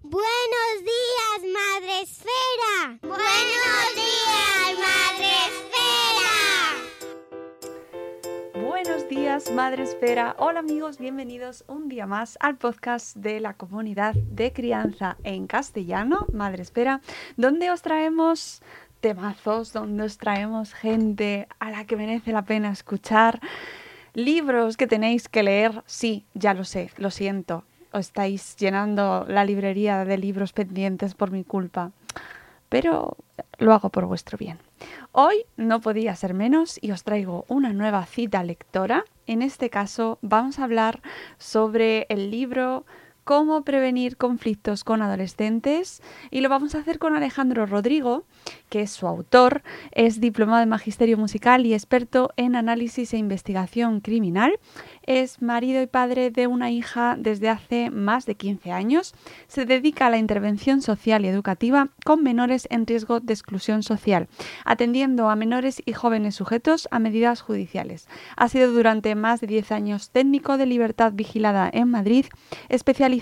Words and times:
Buenos 0.00 0.84
días, 0.84 1.42
Madre 1.52 2.02
Esfera. 2.02 2.98
Buenos 3.02 3.94
días, 3.96 4.78
Madre 4.78 5.26
Esfera. 5.48 6.28
Buenos 8.64 9.08
días, 9.08 9.50
Madre 9.50 9.82
Esfera. 9.82 10.36
Hola 10.38 10.60
amigos, 10.60 10.98
bienvenidos 10.98 11.64
un 11.66 11.88
día 11.88 12.06
más 12.06 12.38
al 12.38 12.58
podcast 12.58 13.16
de 13.16 13.40
la 13.40 13.54
comunidad 13.54 14.14
de 14.14 14.52
crianza 14.52 15.16
en 15.24 15.48
castellano, 15.48 16.26
Madre 16.32 16.62
Esfera, 16.62 17.00
donde 17.36 17.72
os 17.72 17.82
traemos 17.82 18.62
temazos, 19.00 19.72
donde 19.72 20.04
os 20.04 20.16
traemos 20.16 20.74
gente 20.74 21.48
a 21.58 21.72
la 21.72 21.86
que 21.86 21.96
merece 21.96 22.30
la 22.30 22.42
pena 22.42 22.70
escuchar. 22.70 23.40
Libros 24.14 24.76
que 24.76 24.86
tenéis 24.86 25.28
que 25.28 25.42
leer, 25.42 25.82
sí, 25.86 26.24
ya 26.34 26.54
lo 26.54 26.64
sé, 26.64 26.92
lo 26.98 27.10
siento, 27.10 27.64
estáis 27.92 28.56
llenando 28.56 29.24
la 29.28 29.44
librería 29.44 30.04
de 30.04 30.18
libros 30.18 30.52
pendientes 30.52 31.14
por 31.14 31.30
mi 31.30 31.44
culpa, 31.44 31.92
pero 32.68 33.16
lo 33.58 33.72
hago 33.72 33.90
por 33.90 34.06
vuestro 34.06 34.38
bien. 34.38 34.58
Hoy 35.12 35.44
no 35.56 35.80
podía 35.80 36.14
ser 36.16 36.34
menos 36.34 36.78
y 36.80 36.90
os 36.92 37.02
traigo 37.02 37.44
una 37.48 37.72
nueva 37.72 38.04
cita 38.06 38.42
lectora. 38.42 39.04
En 39.26 39.42
este 39.42 39.70
caso 39.70 40.18
vamos 40.22 40.58
a 40.58 40.64
hablar 40.64 41.00
sobre 41.38 42.06
el 42.08 42.30
libro 42.30 42.84
cómo 43.28 43.60
prevenir 43.60 44.16
conflictos 44.16 44.84
con 44.84 45.02
adolescentes 45.02 46.00
y 46.30 46.40
lo 46.40 46.48
vamos 46.48 46.74
a 46.74 46.78
hacer 46.78 46.98
con 46.98 47.14
Alejandro 47.14 47.66
Rodrigo, 47.66 48.24
que 48.70 48.80
es 48.80 48.90
su 48.90 49.06
autor, 49.06 49.62
es 49.92 50.18
diplomado 50.18 50.62
en 50.62 50.70
Magisterio 50.70 51.18
Musical 51.18 51.66
y 51.66 51.74
experto 51.74 52.30
en 52.38 52.56
análisis 52.56 53.12
e 53.12 53.18
investigación 53.18 54.00
criminal 54.00 54.58
es 55.08 55.40
marido 55.40 55.80
y 55.80 55.86
padre 55.86 56.30
de 56.30 56.46
una 56.46 56.70
hija 56.70 57.16
desde 57.18 57.48
hace 57.48 57.88
más 57.88 58.26
de 58.26 58.34
15 58.34 58.72
años. 58.72 59.14
Se 59.46 59.64
dedica 59.64 60.06
a 60.06 60.10
la 60.10 60.18
intervención 60.18 60.82
social 60.82 61.24
y 61.24 61.28
educativa 61.28 61.88
con 62.04 62.22
menores 62.22 62.68
en 62.70 62.86
riesgo 62.86 63.18
de 63.18 63.32
exclusión 63.32 63.82
social, 63.82 64.28
atendiendo 64.66 65.30
a 65.30 65.34
menores 65.34 65.80
y 65.86 65.94
jóvenes 65.94 66.34
sujetos 66.34 66.88
a 66.90 66.98
medidas 66.98 67.40
judiciales. 67.40 68.06
Ha 68.36 68.50
sido 68.50 68.70
durante 68.70 69.14
más 69.14 69.40
de 69.40 69.46
10 69.46 69.72
años 69.72 70.10
técnico 70.10 70.58
de 70.58 70.66
libertad 70.66 71.12
vigilada 71.14 71.70
en 71.72 71.88
Madrid, 71.88 72.26
especializado 72.68 73.17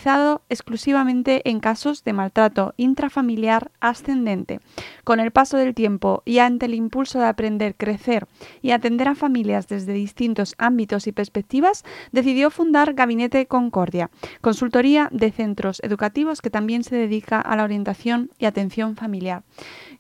exclusivamente 0.48 1.48
en 1.48 1.60
casos 1.60 2.04
de 2.04 2.12
maltrato 2.12 2.74
intrafamiliar 2.76 3.70
ascendente. 3.80 4.60
Con 5.04 5.20
el 5.20 5.30
paso 5.30 5.56
del 5.56 5.74
tiempo 5.74 6.22
y 6.24 6.38
ante 6.38 6.66
el 6.66 6.74
impulso 6.74 7.18
de 7.18 7.26
aprender, 7.26 7.74
crecer 7.76 8.26
y 8.62 8.70
atender 8.70 9.08
a 9.08 9.14
familias 9.14 9.68
desde 9.68 9.92
distintos 9.92 10.54
ámbitos 10.58 11.06
y 11.06 11.12
perspectivas, 11.12 11.84
decidió 12.12 12.50
fundar 12.50 12.94
Gabinete 12.94 13.46
Concordia, 13.46 14.10
consultoría 14.40 15.08
de 15.12 15.30
centros 15.30 15.80
educativos 15.82 16.42
que 16.42 16.50
también 16.50 16.84
se 16.84 16.96
dedica 16.96 17.40
a 17.40 17.56
la 17.56 17.64
orientación 17.64 18.30
y 18.38 18.44
atención 18.44 18.96
familiar. 18.96 19.42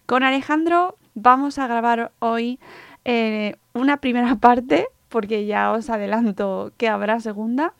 Con 0.06 0.22
Alejandro 0.22 0.96
vamos 1.14 1.58
a 1.58 1.66
grabar 1.66 2.12
hoy 2.20 2.60
eh, 3.04 3.56
una 3.72 3.98
primera 3.98 4.36
parte, 4.40 4.86
porque 5.08 5.46
ya 5.46 5.72
os 5.72 5.88
adelanto 5.90 6.72
que 6.76 6.88
habrá 6.88 7.20
segunda. 7.20 7.72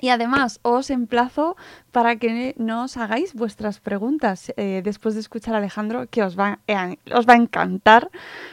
Y 0.00 0.08
además 0.08 0.58
os 0.62 0.90
emplazo 0.90 1.56
para 1.92 2.16
que 2.16 2.54
nos 2.58 2.96
hagáis 2.96 3.34
vuestras 3.34 3.80
preguntas 3.80 4.52
eh, 4.56 4.80
después 4.84 5.14
de 5.14 5.20
escuchar 5.20 5.54
a 5.54 5.58
Alejandro, 5.58 6.06
que 6.08 6.22
os 6.22 6.38
va, 6.38 6.58
eh, 6.66 6.96
os 7.14 7.26
va 7.26 7.34
a 7.34 7.36
encantar, 7.36 8.10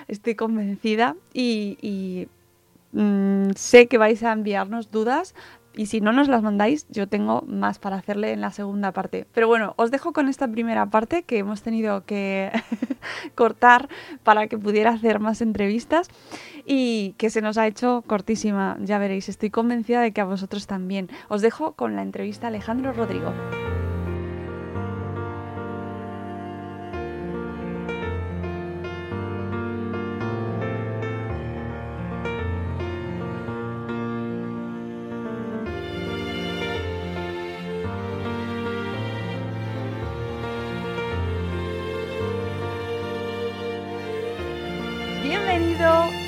estoy 0.08 0.36
convencida. 0.36 1.16
y 1.34 2.28
Mm, 2.92 3.52
sé 3.56 3.88
que 3.88 4.00
vais 4.00 4.24
a 4.24 4.32
enviarnos 4.32 4.90
dudas 4.90 5.36
y 5.76 5.86
si 5.86 6.02
no 6.02 6.12
nos 6.12 6.28
las 6.28 6.42
mandáis, 6.42 6.88
yo 6.90 7.08
tengo 7.08 7.44
más 7.48 7.80
para 7.80 7.96
hacerle 7.96 8.32
en 8.32 8.42
la 8.42 8.52
segunda 8.52 8.92
parte. 8.92 9.28
Pero 9.34 9.48
bueno, 9.48 9.74
os 9.78 9.92
dejo 9.92 10.14
con 10.14 10.28
esta 10.28 10.48
primera 10.48 10.88
parte 10.88 11.24
que 11.24 11.38
hemos 11.38 11.62
tenido 11.62 12.06
que 12.06 12.52
cortar 13.36 13.88
para 14.24 14.48
que 14.48 14.58
pudiera 14.58 14.92
hacer 14.92 15.20
más 15.20 15.42
entrevistas 15.42 16.10
y 16.66 17.14
que 17.18 17.30
se 17.30 17.42
nos 17.42 17.58
ha 17.58 17.68
hecho 17.68 18.04
cortísima, 18.08 18.78
ya 18.82 18.98
veréis. 18.98 19.30
Estoy 19.30 19.52
convencida 19.52 20.02
de 20.02 20.12
que 20.12 20.22
a 20.22 20.26
vosotros 20.26 20.68
también. 20.68 21.10
Os 21.30 21.42
dejo 21.42 21.74
con 21.74 21.96
la 21.96 22.02
entrevista 22.02 22.48
a 22.48 22.50
Alejandro 22.50 22.92
Rodrigo. 22.92 23.32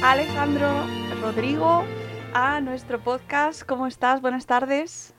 Alejandro 0.04 0.68
Rodrigo 1.22 1.84
a 2.34 2.60
nuestro 2.60 3.00
podcast. 3.00 3.62
¿Cómo 3.62 3.86
estás? 3.86 4.20
Buenas 4.20 4.48
tardes. 4.48 5.14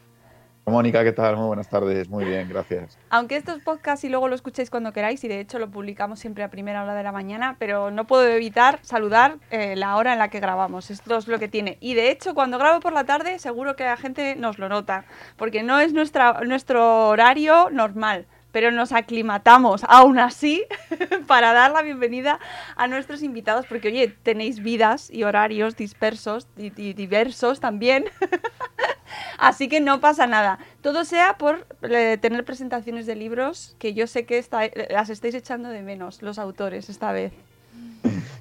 Mónica, 0.66 1.04
¿qué 1.04 1.12
tal? 1.12 1.36
Muy 1.36 1.46
buenas 1.46 1.68
tardes. 1.68 2.08
Muy 2.08 2.24
bien, 2.24 2.48
gracias. 2.48 2.98
Aunque 3.08 3.36
estos 3.36 3.60
podcasts 3.60 4.04
y 4.04 4.08
luego 4.08 4.26
lo 4.26 4.34
escuchéis 4.34 4.70
cuando 4.70 4.92
queráis 4.92 5.22
y 5.22 5.28
de 5.28 5.38
hecho 5.38 5.60
lo 5.60 5.70
publicamos 5.70 6.18
siempre 6.18 6.42
a 6.42 6.50
primera 6.50 6.82
hora 6.82 6.94
de 6.94 7.02
la 7.04 7.12
mañana, 7.12 7.54
pero 7.60 7.92
no 7.92 8.08
puedo 8.08 8.26
evitar 8.26 8.80
saludar 8.82 9.38
eh, 9.52 9.76
la 9.76 9.96
hora 9.96 10.14
en 10.14 10.18
la 10.18 10.28
que 10.28 10.40
grabamos. 10.40 10.90
Esto 10.90 11.16
es 11.16 11.28
lo 11.28 11.38
que 11.38 11.46
tiene. 11.46 11.78
Y 11.80 11.94
de 11.94 12.10
hecho, 12.10 12.34
cuando 12.34 12.58
grabo 12.58 12.80
por 12.80 12.92
la 12.92 13.04
tarde, 13.04 13.38
seguro 13.38 13.76
que 13.76 13.84
la 13.84 13.96
gente 13.96 14.34
nos 14.34 14.58
lo 14.58 14.68
nota, 14.68 15.04
porque 15.36 15.62
no 15.62 15.78
es 15.78 15.92
nuestra, 15.92 16.40
nuestro 16.44 17.08
horario 17.08 17.70
normal 17.70 18.26
pero 18.52 18.70
nos 18.70 18.92
aclimatamos 18.92 19.82
aún 19.88 20.18
así 20.18 20.64
para 21.26 21.52
dar 21.52 21.72
la 21.72 21.82
bienvenida 21.82 22.38
a 22.76 22.86
nuestros 22.86 23.22
invitados, 23.22 23.66
porque 23.66 23.88
oye, 23.88 24.08
tenéis 24.08 24.62
vidas 24.62 25.10
y 25.10 25.24
horarios 25.24 25.76
dispersos 25.76 26.46
y, 26.56 26.70
diversos 26.92 27.60
también. 27.60 28.04
así 29.38 29.68
que 29.68 29.80
no 29.80 30.00
pasa 30.00 30.26
nada. 30.26 30.58
Todo 30.82 31.04
sea 31.04 31.38
por 31.38 31.66
eh, 31.82 32.18
tener 32.20 32.44
presentaciones 32.44 33.06
de 33.06 33.16
libros 33.16 33.74
que 33.78 33.94
yo 33.94 34.06
sé 34.06 34.26
que 34.26 34.44
las 34.90 35.10
estáis 35.10 35.34
echando 35.34 35.70
de 35.70 35.82
menos 35.82 36.22
los 36.22 36.38
autores 36.38 36.88
esta 36.88 37.12
vez. 37.12 37.32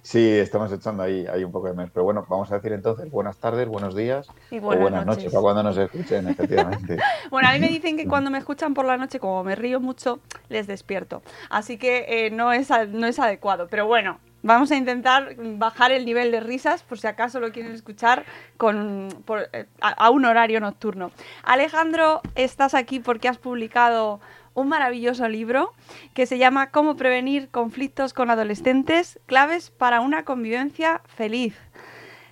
Sí, 0.04 0.28
estamos 0.40 0.72
echando 0.72 1.04
ahí, 1.04 1.28
ahí 1.32 1.44
un 1.44 1.52
poco 1.52 1.68
de 1.68 1.74
mes. 1.74 1.90
Pero 1.94 2.04
bueno, 2.04 2.26
vamos 2.28 2.52
a 2.52 2.56
decir 2.56 2.72
entonces 2.74 3.10
buenas 3.12 3.38
tardes, 3.38 3.68
buenos 3.68 3.96
días 3.96 4.28
Y 4.50 4.58
o 4.58 4.62
buenas 4.62 5.06
noches. 5.06 5.26
noches, 5.26 5.32
para 5.32 5.42
cuando 5.42 5.64
nos 5.64 5.78
escuchen, 5.78 6.28
efectivamente. 6.28 6.98
Bueno, 7.30 7.48
a 7.50 7.54
mí 7.54 7.60
me 7.60 7.70
dicen 7.70 7.98
que 7.98 8.08
cuando 8.08 8.32
me 8.32 8.40
escuchan 8.40 8.74
por 8.74 8.86
la 8.86 8.98
noche, 8.98 9.20
como 9.20 9.44
me 9.44 9.56
río 9.56 9.80
mucho, 9.80 10.20
les 10.50 10.66
despierto. 10.68 11.22
Así 11.50 11.78
que 11.78 12.26
eh, 12.26 12.32
no, 12.32 12.52
es, 12.52 12.70
no 12.90 13.06
es 13.06 13.20
adecuado. 13.20 13.68
Pero 13.70 13.86
bueno, 13.86 14.20
vamos 14.42 14.72
a 14.72 14.76
intentar 14.76 15.36
bajar 15.38 15.92
el 15.92 16.04
nivel 16.04 16.32
de 16.32 16.40
risas 16.40 16.82
por 16.82 16.98
si 17.00 17.06
acaso 17.06 17.40
lo 17.40 17.52
quieren 17.52 17.72
escuchar 17.74 18.26
con, 18.58 19.10
por- 19.26 19.50
eh, 19.54 19.68
a, 19.82 19.90
a 19.90 20.10
un 20.10 20.26
horario 20.26 20.60
nocturno. 20.60 21.12
Alejandro, 21.44 22.22
estás 22.34 22.74
aquí 22.74 23.00
porque 23.00 23.28
has 23.30 23.38
publicado 23.38 24.20
un 24.54 24.68
maravilloso 24.68 25.28
libro 25.28 25.72
que 26.14 26.26
se 26.26 26.38
llama 26.38 26.72
Cómo 26.72 26.96
prevenir 26.96 27.50
conflictos 27.50 28.14
con 28.14 28.30
adolescentes, 28.30 29.20
claves 29.26 29.70
para 29.72 30.02
una 30.02 30.26
convivencia 30.26 31.02
feliz. 31.06 31.56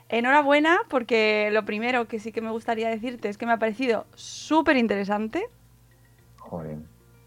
Enhorabuena, 0.09 0.79
porque 0.89 1.49
lo 1.51 1.65
primero 1.65 2.07
que 2.07 2.19
sí 2.19 2.31
que 2.31 2.41
me 2.41 2.49
gustaría 2.49 2.89
decirte 2.89 3.29
es 3.29 3.37
que 3.37 3.45
me 3.45 3.53
ha 3.53 3.59
parecido 3.59 4.05
súper 4.15 4.75
interesante. 4.77 5.47
Joder, 6.37 6.77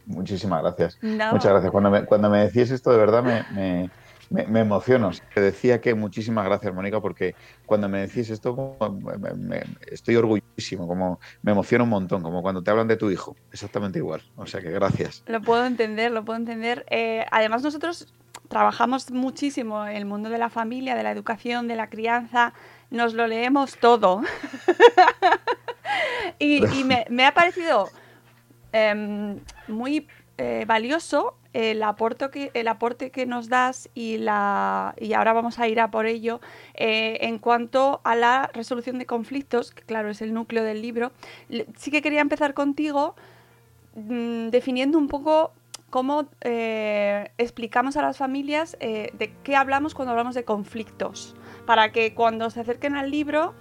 muchísimas 0.06 0.62
gracias. 0.62 0.99
No. 1.00 1.33
Muchas 1.33 1.53
gracias. 1.53 1.71
Cuando 1.71 1.91
me, 1.91 2.05
cuando 2.05 2.29
me 2.29 2.41
decís 2.41 2.71
esto, 2.71 2.91
de 2.91 2.99
verdad 2.99 3.23
me, 3.23 3.44
me, 3.53 3.91
me- 4.32 4.61
emociono. 4.61 5.11
Te 5.34 5.40
decía 5.40 5.81
que 5.81 5.94
muchísimas 5.94 6.44
gracias, 6.44 6.75
Mónica, 6.75 7.00
porque 7.00 7.34
cuando 7.67 7.88
me 7.88 8.00
decís 8.00 8.31
esto, 8.31 8.76
estoy 9.90 10.17
orgullosísimo, 10.17 10.87
como 10.87 11.19
me 11.43 11.52
emociona 11.52 11.84
un 11.84 11.90
montón, 11.90 12.23
como 12.23 12.43
cuando 12.43 12.62
te 12.62 12.70
hablan 12.70 12.88
de 12.88 12.96
tu 12.96 13.11
hijo. 13.11 13.37
Exactamente 13.50 13.99
igual. 13.99 14.23
O 14.37 14.46
sea 14.46 14.61
que 14.61 14.70
gracias. 14.70 15.23
Lo 15.26 15.40
puedo 15.40 15.64
entender, 15.64 16.12
lo 16.12 16.25
puedo 16.25 16.38
entender. 16.38 16.84
Eh, 16.90 17.25
además, 17.31 17.62
nosotros 17.62 18.12
trabajamos 18.49 19.11
muchísimo 19.11 19.87
en 19.87 19.96
el 19.96 20.05
mundo 20.05 20.29
de 20.29 20.38
la 20.38 20.50
familia, 20.50 20.94
de 20.94 21.02
la 21.02 21.11
educación, 21.11 21.69
de 21.69 21.76
la 21.76 21.88
crianza. 21.88 22.52
Nos 22.90 23.14
lo 23.14 23.26
leemos 23.26 23.79
todo. 23.79 24.23
y 26.38 26.64
y 26.79 26.84
me, 26.84 27.06
me 27.08 27.26
ha 27.26 27.34
parecido 27.34 27.90
em, 28.73 29.38
muy 29.69 30.06
eh, 30.38 30.64
valioso 30.67 31.37
el 31.52 31.82
aporte, 31.82 32.31
que, 32.31 32.50
el 32.54 32.69
aporte 32.69 33.10
que 33.10 33.26
nos 33.26 33.49
das 33.49 33.90
y, 33.94 34.19
la, 34.19 34.94
y 34.99 35.12
ahora 35.12 35.32
vamos 35.32 35.58
a 35.58 35.69
ir 35.69 35.81
a 35.81 35.90
por 35.90 36.06
ello 36.06 36.40
eh, 36.75 37.19
en 37.22 37.38
cuanto 37.38 38.00
a 38.04 38.14
la 38.14 38.50
resolución 38.52 38.99
de 38.99 39.06
conflictos, 39.06 39.70
que 39.72 39.82
claro 39.82 40.10
es 40.10 40.22
el 40.22 40.32
núcleo 40.32 40.64
del 40.64 40.81
libro. 40.81 41.12
Sí 41.76 41.90
que 41.90 42.02
quería 42.02 42.20
empezar 42.20 42.54
contigo 42.54 43.14
mm, 43.94 44.49
definiendo 44.49 44.99
un 44.99 45.08
poco 45.08 45.52
cómo 45.90 46.26
eh, 46.40 47.31
explicamos 47.37 47.98
a 47.98 48.02
las 48.02 48.16
familias 48.16 48.78
eh, 48.81 49.10
de 49.12 49.34
qué 49.43 49.56
hablamos 49.56 49.94
cuando 49.94 50.12
hablamos 50.12 50.34
de 50.34 50.44
conflictos, 50.44 51.37
para 51.66 51.93
que 51.93 52.14
cuando 52.14 52.48
se 52.48 52.60
acerquen 52.60 52.96
al 52.96 53.10
libro 53.10 53.55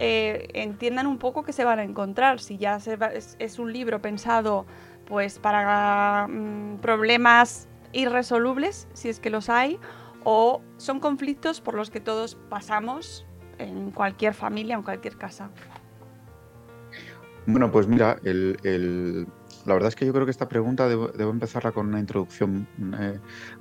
entiendan 0.00 1.06
un 1.06 1.18
poco 1.18 1.44
qué 1.44 1.52
se 1.52 1.64
van 1.64 1.78
a 1.78 1.84
encontrar. 1.84 2.40
Si 2.40 2.58
ya 2.58 2.78
es 3.38 3.58
un 3.60 3.72
libro 3.72 4.02
pensado 4.02 4.66
pues 5.06 5.38
para 5.38 6.26
mm, 6.28 6.78
problemas 6.78 7.68
irresolubles, 7.92 8.88
si 8.92 9.08
es 9.08 9.20
que 9.20 9.30
los 9.30 9.48
hay, 9.48 9.78
o 10.24 10.62
son 10.78 11.00
conflictos 11.00 11.60
por 11.60 11.74
los 11.74 11.90
que 11.90 12.00
todos 12.00 12.36
pasamos 12.48 13.26
en 13.58 13.90
cualquier 13.90 14.34
familia, 14.34 14.74
en 14.76 14.82
cualquier 14.82 15.16
casa. 15.16 15.50
Bueno, 17.46 17.70
pues 17.70 17.86
mira, 17.86 18.16
el- 18.24 19.26
la 19.66 19.74
verdad 19.74 19.88
es 19.88 19.96
que 19.96 20.04
yo 20.06 20.12
creo 20.12 20.24
que 20.26 20.30
esta 20.30 20.48
pregunta 20.48 20.88
debo, 20.88 21.08
debo 21.08 21.30
empezarla 21.30 21.72
con 21.72 21.86
una 21.88 21.98
introducción 21.98 22.66
eh, 23.00 23.18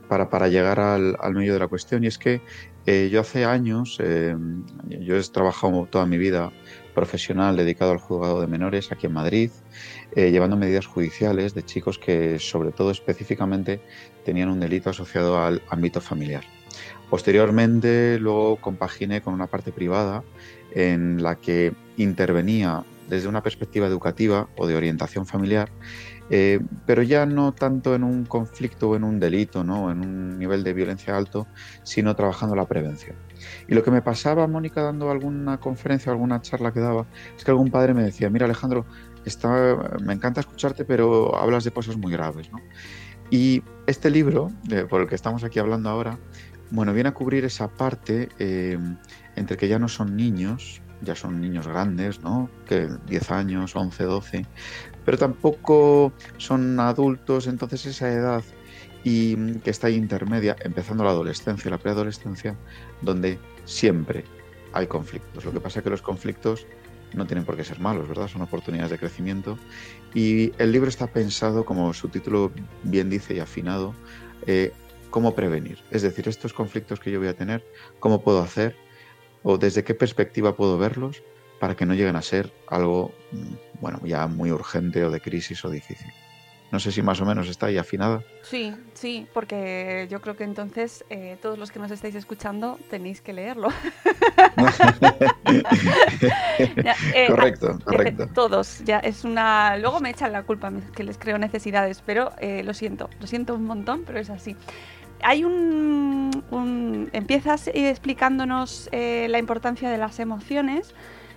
para, 0.07 0.29
para 0.29 0.47
llegar 0.47 0.79
al, 0.79 1.17
medio 1.33 1.53
de 1.53 1.59
la 1.59 1.67
cuestión. 1.67 2.03
Y 2.03 2.07
es 2.07 2.17
que 2.17 2.41
eh, 2.85 3.09
yo 3.11 3.21
hace 3.21 3.45
años, 3.45 3.97
eh, 3.99 4.35
yo 4.89 5.17
he 5.17 5.23
trabajado 5.23 5.87
toda 5.89 6.05
mi 6.05 6.17
vida 6.17 6.51
profesional 6.93 7.57
dedicado 7.57 7.91
al 7.91 7.97
juzgado 7.97 8.41
de 8.41 8.47
menores 8.47 8.91
aquí 8.91 9.07
en 9.07 9.13
Madrid, 9.13 9.51
eh, 10.15 10.31
llevando 10.31 10.55
medidas 10.55 10.85
judiciales 10.85 11.53
de 11.53 11.63
chicos 11.63 11.97
que 11.97 12.39
sobre 12.39 12.71
todo 12.71 12.91
específicamente 12.91 13.81
tenían 14.23 14.49
un 14.49 14.59
delito 14.59 14.89
asociado 14.89 15.41
al 15.41 15.61
ámbito 15.69 16.01
familiar. 16.01 16.43
Posteriormente 17.09 18.17
luego 18.19 18.57
compaginé 18.57 19.21
con 19.21 19.33
una 19.33 19.47
parte 19.47 19.71
privada 19.71 20.23
en 20.73 21.21
la 21.21 21.35
que 21.35 21.73
intervenía 21.97 22.83
desde 23.13 23.27
una 23.27 23.43
perspectiva 23.43 23.87
educativa 23.87 24.49
o 24.57 24.67
de 24.67 24.75
orientación 24.75 25.25
familiar, 25.25 25.69
eh, 26.29 26.59
pero 26.85 27.03
ya 27.03 27.25
no 27.25 27.53
tanto 27.53 27.95
en 27.95 28.03
un 28.03 28.25
conflicto 28.25 28.89
o 28.89 28.95
en 28.95 29.03
un 29.03 29.19
delito, 29.19 29.63
¿no? 29.63 29.91
en 29.91 29.99
un 29.99 30.39
nivel 30.39 30.63
de 30.63 30.73
violencia 30.73 31.15
alto, 31.15 31.47
sino 31.83 32.15
trabajando 32.15 32.55
la 32.55 32.65
prevención. 32.65 33.15
Y 33.67 33.75
lo 33.75 33.83
que 33.83 33.91
me 33.91 34.01
pasaba, 34.01 34.47
Mónica, 34.47 34.81
dando 34.81 35.11
alguna 35.11 35.59
conferencia 35.59 36.11
o 36.11 36.13
alguna 36.13 36.41
charla 36.41 36.71
que 36.71 36.79
daba, 36.79 37.05
es 37.37 37.43
que 37.43 37.51
algún 37.51 37.71
padre 37.71 37.93
me 37.93 38.03
decía, 38.03 38.29
mira 38.29 38.45
Alejandro, 38.45 38.85
está, 39.25 39.97
me 40.01 40.13
encanta 40.13 40.39
escucharte, 40.39 40.85
pero 40.85 41.35
hablas 41.35 41.63
de 41.63 41.71
cosas 41.71 41.97
muy 41.97 42.11
graves. 42.11 42.49
Y 43.29 43.63
este 43.87 44.09
libro, 44.09 44.51
eh, 44.69 44.85
por 44.89 45.01
el 45.01 45.07
que 45.07 45.15
estamos 45.15 45.43
aquí 45.43 45.59
hablando 45.59 45.89
ahora, 45.89 46.19
bueno, 46.71 46.93
viene 46.93 47.09
a 47.09 47.13
cubrir 47.13 47.45
esa 47.45 47.67
parte 47.67 48.29
eh, 48.39 48.77
entre 49.35 49.57
que 49.57 49.67
ya 49.67 49.79
no 49.79 49.87
son 49.87 50.15
niños, 50.15 50.81
ya 51.03 51.15
son 51.15 51.41
niños 51.41 51.67
grandes, 51.67 52.21
¿no? 52.21 52.49
Que 52.65 52.89
10 53.07 53.31
años, 53.31 53.75
11, 53.75 54.03
12, 54.03 54.45
pero 55.05 55.17
tampoco 55.17 56.13
son 56.37 56.79
adultos, 56.79 57.47
entonces 57.47 57.85
esa 57.85 58.11
edad 58.11 58.43
y 59.03 59.35
mm, 59.37 59.59
que 59.59 59.69
está 59.69 59.87
ahí 59.87 59.95
intermedia, 59.95 60.55
empezando 60.61 61.03
la 61.03 61.11
adolescencia, 61.11 61.69
la 61.69 61.77
preadolescencia, 61.77 62.55
donde 63.01 63.37
siempre 63.65 64.23
hay 64.73 64.87
conflictos. 64.87 65.45
Lo 65.45 65.51
que 65.51 65.59
pasa 65.59 65.79
es 65.79 65.83
que 65.83 65.89
los 65.89 66.01
conflictos 66.01 66.65
no 67.13 67.27
tienen 67.27 67.45
por 67.45 67.55
qué 67.55 67.63
ser 67.63 67.79
malos, 67.79 68.07
¿verdad? 68.07 68.27
Son 68.27 68.41
oportunidades 68.41 68.91
de 68.91 68.97
crecimiento. 68.97 69.57
Y 70.13 70.51
el 70.57 70.71
libro 70.71 70.89
está 70.89 71.07
pensado, 71.07 71.65
como 71.65 71.93
su 71.93 72.07
título 72.09 72.51
bien 72.83 73.09
dice 73.09 73.35
y 73.35 73.39
afinado, 73.39 73.93
eh, 74.47 74.71
cómo 75.09 75.35
prevenir. 75.35 75.77
Es 75.91 76.01
decir, 76.01 76.27
estos 76.27 76.53
conflictos 76.53 76.99
que 76.99 77.11
yo 77.11 77.19
voy 77.19 77.27
a 77.27 77.35
tener, 77.35 77.63
cómo 77.99 78.23
puedo 78.23 78.41
hacer 78.41 78.75
o 79.43 79.57
desde 79.57 79.83
qué 79.83 79.93
perspectiva 79.93 80.55
puedo 80.55 80.77
verlos 80.77 81.21
para 81.59 81.75
que 81.75 81.85
no 81.85 81.93
lleguen 81.93 82.15
a 82.15 82.21
ser 82.21 82.51
algo, 82.67 83.13
mm, 83.31 83.53
bueno, 83.79 83.99
ya 84.03 84.27
muy 84.27 84.51
urgente 84.51 85.03
o 85.05 85.11
de 85.11 85.21
crisis 85.21 85.63
o 85.63 85.69
difícil. 85.69 86.11
No 86.71 86.79
sé 86.79 86.91
si 86.91 87.03
más 87.03 87.21
o 87.21 87.25
menos 87.25 87.47
está 87.49 87.67
ahí 87.67 87.77
afinada. 87.77 88.23
Sí, 88.41 88.73
sí, 88.95 89.27
porque 89.31 90.07
yo 90.09 90.21
creo 90.21 90.35
que 90.35 90.43
entonces 90.43 91.05
eh, 91.11 91.37
todos 91.39 91.59
los 91.59 91.69
que 91.69 91.77
nos 91.77 91.91
estáis 91.91 92.15
escuchando 92.15 92.79
tenéis 92.89 93.21
que 93.21 93.31
leerlo. 93.31 93.69
Ya, 96.83 96.95
eh, 97.13 97.27
correcto, 97.27 97.77
ah, 97.79 97.83
correcto. 97.83 98.23
eh, 98.23 98.27
todos, 98.33 98.79
ya 98.85 98.99
es 98.99 99.23
una. 99.23 99.77
Luego 99.77 99.99
me 99.99 100.09
echan 100.11 100.31
la 100.31 100.43
culpa 100.43 100.71
que 100.95 101.03
les 101.03 101.17
creo 101.17 101.37
necesidades, 101.37 102.01
pero 102.05 102.31
eh, 102.39 102.63
lo 102.63 102.73
siento, 102.73 103.09
lo 103.19 103.27
siento 103.27 103.55
un 103.55 103.65
montón, 103.65 104.03
pero 104.05 104.19
es 104.19 104.29
así. 104.29 104.55
Hay 105.23 105.43
un. 105.43 107.09
empiezas 107.13 107.67
explicándonos 107.73 108.89
eh, 108.91 109.27
la 109.29 109.39
importancia 109.39 109.89
de 109.89 109.97
las 109.97 110.19
emociones. 110.19 110.93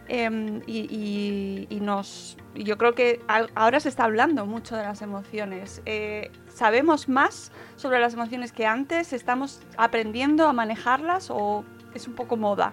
em, 0.08 0.60
y, 0.68 0.86
y- 0.88 1.66
y 1.68 1.80
nos. 1.80 2.36
Yo 2.54 2.78
creo 2.78 2.94
que 2.94 3.20
ahora 3.56 3.80
se 3.80 3.88
está 3.88 4.04
hablando 4.04 4.46
mucho 4.46 4.76
de 4.76 4.84
las 4.84 5.02
emociones. 5.02 5.82
Eh, 5.84 6.30
¿Sabemos 6.48 7.08
más 7.08 7.50
sobre 7.74 7.98
las 7.98 8.14
emociones 8.14 8.52
que 8.52 8.66
antes? 8.66 9.12
¿Estamos 9.12 9.60
aprendiendo 9.76 10.46
a 10.46 10.52
manejarlas 10.52 11.28
o 11.30 11.64
es 11.94 12.06
un 12.06 12.14
poco 12.14 12.36
moda? 12.36 12.72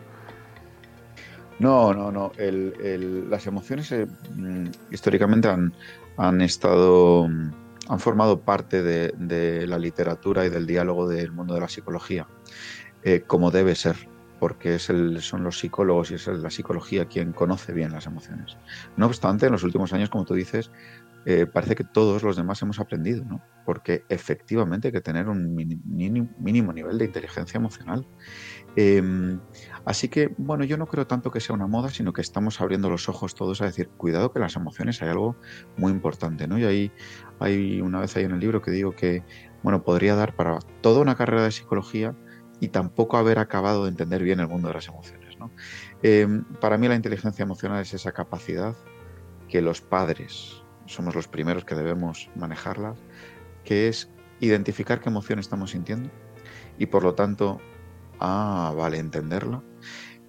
No, 1.60 1.94
no, 1.94 2.12
no. 2.12 2.32
Las 2.38 3.48
emociones 3.48 3.92
eh, 3.92 4.06
mm, 4.36 4.68
históricamente 4.92 5.48
han, 5.48 5.74
han 6.18 6.42
estado, 6.42 7.28
mm, 7.28 7.52
han 7.90 8.00
formado 8.00 8.42
parte 8.42 8.82
de, 8.82 9.68
la 9.68 9.78
literatura 9.78 10.46
y 10.46 10.50
del 10.50 10.66
diálogo 10.66 11.08
del 11.08 11.32
mundo 11.32 11.54
de 11.54 11.62
la 11.62 11.70
psicología, 11.70 12.28
eh, 13.04 13.24
como 13.26 13.52
debe 13.52 13.76
ser, 13.76 13.96
porque 14.40 14.80
son 14.80 15.44
los 15.44 15.60
psicólogos 15.60 16.12
y 16.12 16.16
es 16.16 16.28
la 16.28 16.50
psicología 16.50 17.06
quien 17.06 17.34
conoce 17.34 17.74
bien 17.74 17.92
las 17.92 18.06
emociones. 18.06 18.58
No 18.98 19.06
obstante, 19.06 19.48
en 19.48 19.52
los 19.52 19.64
últimos 19.64 19.94
años, 19.94 20.10
como 20.10 20.26
tú 20.26 20.34
dices, 20.34 20.72
eh, 21.26 21.46
parece 21.46 21.76
que 21.76 21.86
todos 21.86 22.24
los 22.24 22.36
demás 22.36 22.62
hemos 22.62 22.80
aprendido, 22.80 23.24
¿no? 23.24 23.42
Porque 23.66 24.04
efectivamente 24.10 24.90
hay 24.90 24.92
que 24.92 25.02
tener 25.02 25.30
un 25.30 25.56
mínimo 25.56 26.74
nivel 26.74 26.98
de 26.98 27.06
inteligencia 27.06 27.58
emocional. 27.58 28.06
Em, 28.76 29.40
Así 29.86 30.08
que, 30.08 30.34
bueno, 30.38 30.64
yo 30.64 30.78
no 30.78 30.88
creo 30.88 31.08
tanto 31.08 31.30
que 31.30 31.42
sea 31.42 31.56
una 31.56 31.68
moda, 31.68 31.90
sino 31.90 32.14
que 32.14 32.22
estamos 32.22 32.62
abriendo 32.62 32.90
los 32.90 33.10
ojos 33.10 33.36
todos 33.36 33.62
a 33.62 33.66
decir, 33.66 33.90
cuidado 33.90 34.32
que 34.32 34.40
las 34.40 34.56
emociones 34.56 35.02
hay 35.02 35.10
algo 35.10 35.36
muy 35.76 35.92
importante, 35.92 36.48
¿no? 36.48 36.58
Y 36.58 36.64
ahí 36.64 36.92
hay 37.44 37.82
una 37.82 38.00
vez 38.00 38.16
ahí 38.16 38.24
en 38.24 38.32
el 38.32 38.40
libro 38.40 38.62
que 38.62 38.72
digo 38.72 38.96
que, 38.96 39.24
bueno, 39.64 39.84
podría 39.84 40.16
dar 40.16 40.34
para 40.36 40.60
toda 40.82 41.02
una 41.02 41.16
carrera 41.16 41.44
de 41.44 41.52
psicología 41.52 42.16
y 42.62 42.70
tampoco 42.70 43.18
haber 43.18 43.38
acabado 43.40 43.84
de 43.84 43.90
entender 43.90 44.24
bien 44.24 44.40
el 44.40 44.48
mundo 44.48 44.70
de 44.70 44.76
las 44.76 44.88
emociones, 44.88 45.38
¿no? 45.38 45.52
Eh, 46.04 46.26
para 46.62 46.78
mí 46.78 46.88
la 46.88 46.96
inteligencia 46.96 47.44
emocional 47.44 47.82
es 47.82 47.94
esa 47.94 48.14
capacidad 48.14 48.76
que 49.50 49.62
los 49.62 49.82
padres 49.82 50.64
somos 50.86 51.16
los 51.16 51.28
primeros 51.28 51.66
que 51.66 51.76
debemos 51.76 52.30
manejarla, 52.36 52.96
que 53.66 53.90
es 53.90 54.10
identificar 54.40 55.02
qué 55.02 55.10
emoción 55.10 55.40
estamos 55.40 55.72
sintiendo 55.72 56.10
y 56.78 56.86
por 56.86 57.04
lo 57.04 57.14
tanto 57.14 57.60
ah, 58.20 58.74
vale, 58.76 59.00
entenderla, 59.00 59.62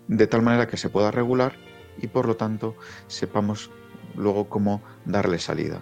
de 0.09 0.26
tal 0.26 0.42
manera 0.42 0.66
que 0.66 0.76
se 0.76 0.88
pueda 0.88 1.12
regular 1.12 1.56
y 1.99 2.09
por 2.09 2.26
lo 2.26 2.37
tanto 2.37 2.75
sepamos 3.06 3.71
luego 4.16 4.49
cómo 4.49 4.83
darle 5.04 5.38
salida. 5.38 5.80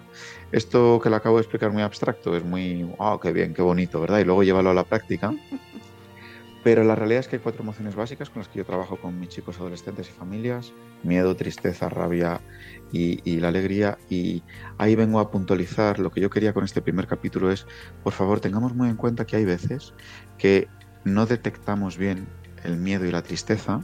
Esto 0.51 0.99
que 1.01 1.09
le 1.09 1.15
acabo 1.15 1.37
de 1.37 1.41
explicar 1.41 1.71
muy 1.71 1.81
abstracto 1.81 2.35
es 2.35 2.43
muy, 2.43 2.83
wow, 2.83 3.19
qué 3.19 3.31
bien, 3.31 3.53
qué 3.53 3.61
bonito, 3.61 3.99
¿verdad? 3.99 4.19
Y 4.19 4.23
luego 4.23 4.43
llevarlo 4.43 4.71
a 4.71 4.73
la 4.73 4.83
práctica. 4.83 5.33
Pero 6.63 6.85
la 6.85 6.95
realidad 6.95 7.19
es 7.19 7.27
que 7.27 7.35
hay 7.35 7.41
cuatro 7.41 7.61
emociones 7.61 7.93
básicas 7.93 8.29
con 8.29 8.39
las 8.39 8.47
que 8.47 8.59
yo 8.59 8.65
trabajo 8.65 8.95
con 8.95 9.19
mis 9.19 9.27
chicos 9.27 9.57
adolescentes 9.57 10.07
y 10.09 10.11
familias. 10.13 10.71
Miedo, 11.03 11.35
tristeza, 11.35 11.89
rabia 11.89 12.39
y, 12.93 13.19
y, 13.29 13.41
la 13.41 13.49
alegría. 13.49 13.97
Y 14.09 14.43
ahí 14.77 14.95
vengo 14.95 15.19
a 15.19 15.29
puntualizar 15.29 15.99
lo 15.99 16.09
que 16.09 16.21
yo 16.21 16.29
quería 16.29 16.53
con 16.53 16.63
este 16.63 16.81
primer 16.81 17.05
capítulo 17.05 17.51
es, 17.51 17.67
por 18.01 18.13
favor, 18.13 18.39
tengamos 18.39 18.73
muy 18.73 18.87
en 18.87 18.95
cuenta 18.95 19.25
que 19.25 19.35
hay 19.35 19.43
veces 19.43 19.93
que 20.37 20.69
no 21.03 21.25
detectamos 21.25 21.97
bien 21.97 22.27
el 22.63 22.77
miedo 22.77 23.05
y 23.05 23.11
la 23.11 23.23
tristeza 23.23 23.83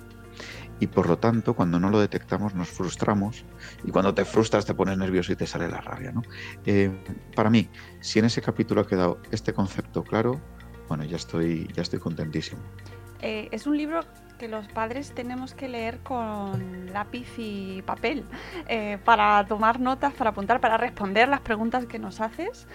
y 0.79 0.87
por 0.87 1.07
lo 1.07 1.17
tanto 1.17 1.53
cuando 1.53 1.79
no 1.79 1.89
lo 1.89 1.99
detectamos 1.99 2.55
nos 2.55 2.69
frustramos 2.69 3.45
y 3.83 3.91
cuando 3.91 4.13
te 4.13 4.25
frustras 4.25 4.65
te 4.65 4.73
pones 4.73 4.97
nervioso 4.97 5.31
y 5.31 5.35
te 5.35 5.47
sale 5.47 5.67
la 5.67 5.81
rabia. 5.81 6.11
¿no? 6.11 6.21
Eh, 6.65 6.91
para 7.35 7.49
mí, 7.49 7.69
si 7.99 8.19
en 8.19 8.25
ese 8.25 8.41
capítulo 8.41 8.81
ha 8.81 8.87
quedado 8.87 9.19
este 9.31 9.53
concepto 9.53 10.03
claro, 10.03 10.39
bueno, 10.87 11.03
ya 11.03 11.17
estoy, 11.17 11.67
ya 11.73 11.81
estoy 11.81 11.99
contentísimo. 11.99 12.61
Eh, 13.21 13.49
es 13.51 13.67
un 13.67 13.77
libro 13.77 14.01
que 14.39 14.47
los 14.47 14.67
padres 14.69 15.13
tenemos 15.13 15.53
que 15.53 15.67
leer 15.67 15.99
con 15.99 16.91
lápiz 16.93 17.27
y 17.37 17.81
papel 17.83 18.23
eh, 18.67 18.97
para 19.03 19.45
tomar 19.45 19.79
notas, 19.79 20.13
para 20.13 20.29
apuntar, 20.31 20.61
para 20.61 20.77
responder 20.77 21.27
las 21.27 21.41
preguntas 21.41 21.85
que 21.85 21.99
nos 21.99 22.21
haces. 22.21 22.65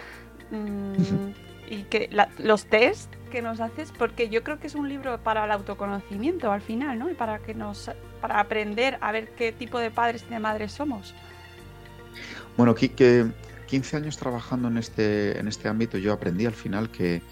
Mm, 0.50 1.32
y 1.68 1.84
que 1.84 2.08
la, 2.12 2.28
los 2.38 2.66
test 2.66 3.12
que 3.30 3.42
nos 3.42 3.60
haces, 3.60 3.92
porque 3.98 4.28
yo 4.28 4.44
creo 4.44 4.60
que 4.60 4.66
es 4.66 4.74
un 4.74 4.88
libro 4.88 5.18
para 5.18 5.44
el 5.44 5.50
autoconocimiento 5.50 6.52
al 6.52 6.60
final, 6.60 6.98
¿no? 6.98 7.10
Y 7.10 7.14
para 7.14 7.40
que 7.40 7.54
nos, 7.54 7.90
para 8.20 8.40
aprender 8.40 8.98
a 9.00 9.12
ver 9.12 9.30
qué 9.30 9.52
tipo 9.52 9.78
de 9.78 9.90
padres 9.90 10.24
y 10.28 10.32
de 10.32 10.38
madres 10.38 10.72
somos. 10.72 11.14
Bueno, 12.56 12.74
que 12.74 13.26
15 13.66 13.96
años 13.96 14.16
trabajando 14.16 14.68
en 14.68 14.78
este, 14.78 15.38
en 15.38 15.48
este 15.48 15.68
ámbito, 15.68 15.98
yo 15.98 16.12
aprendí 16.12 16.46
al 16.46 16.52
final 16.52 16.90
que 16.90 17.22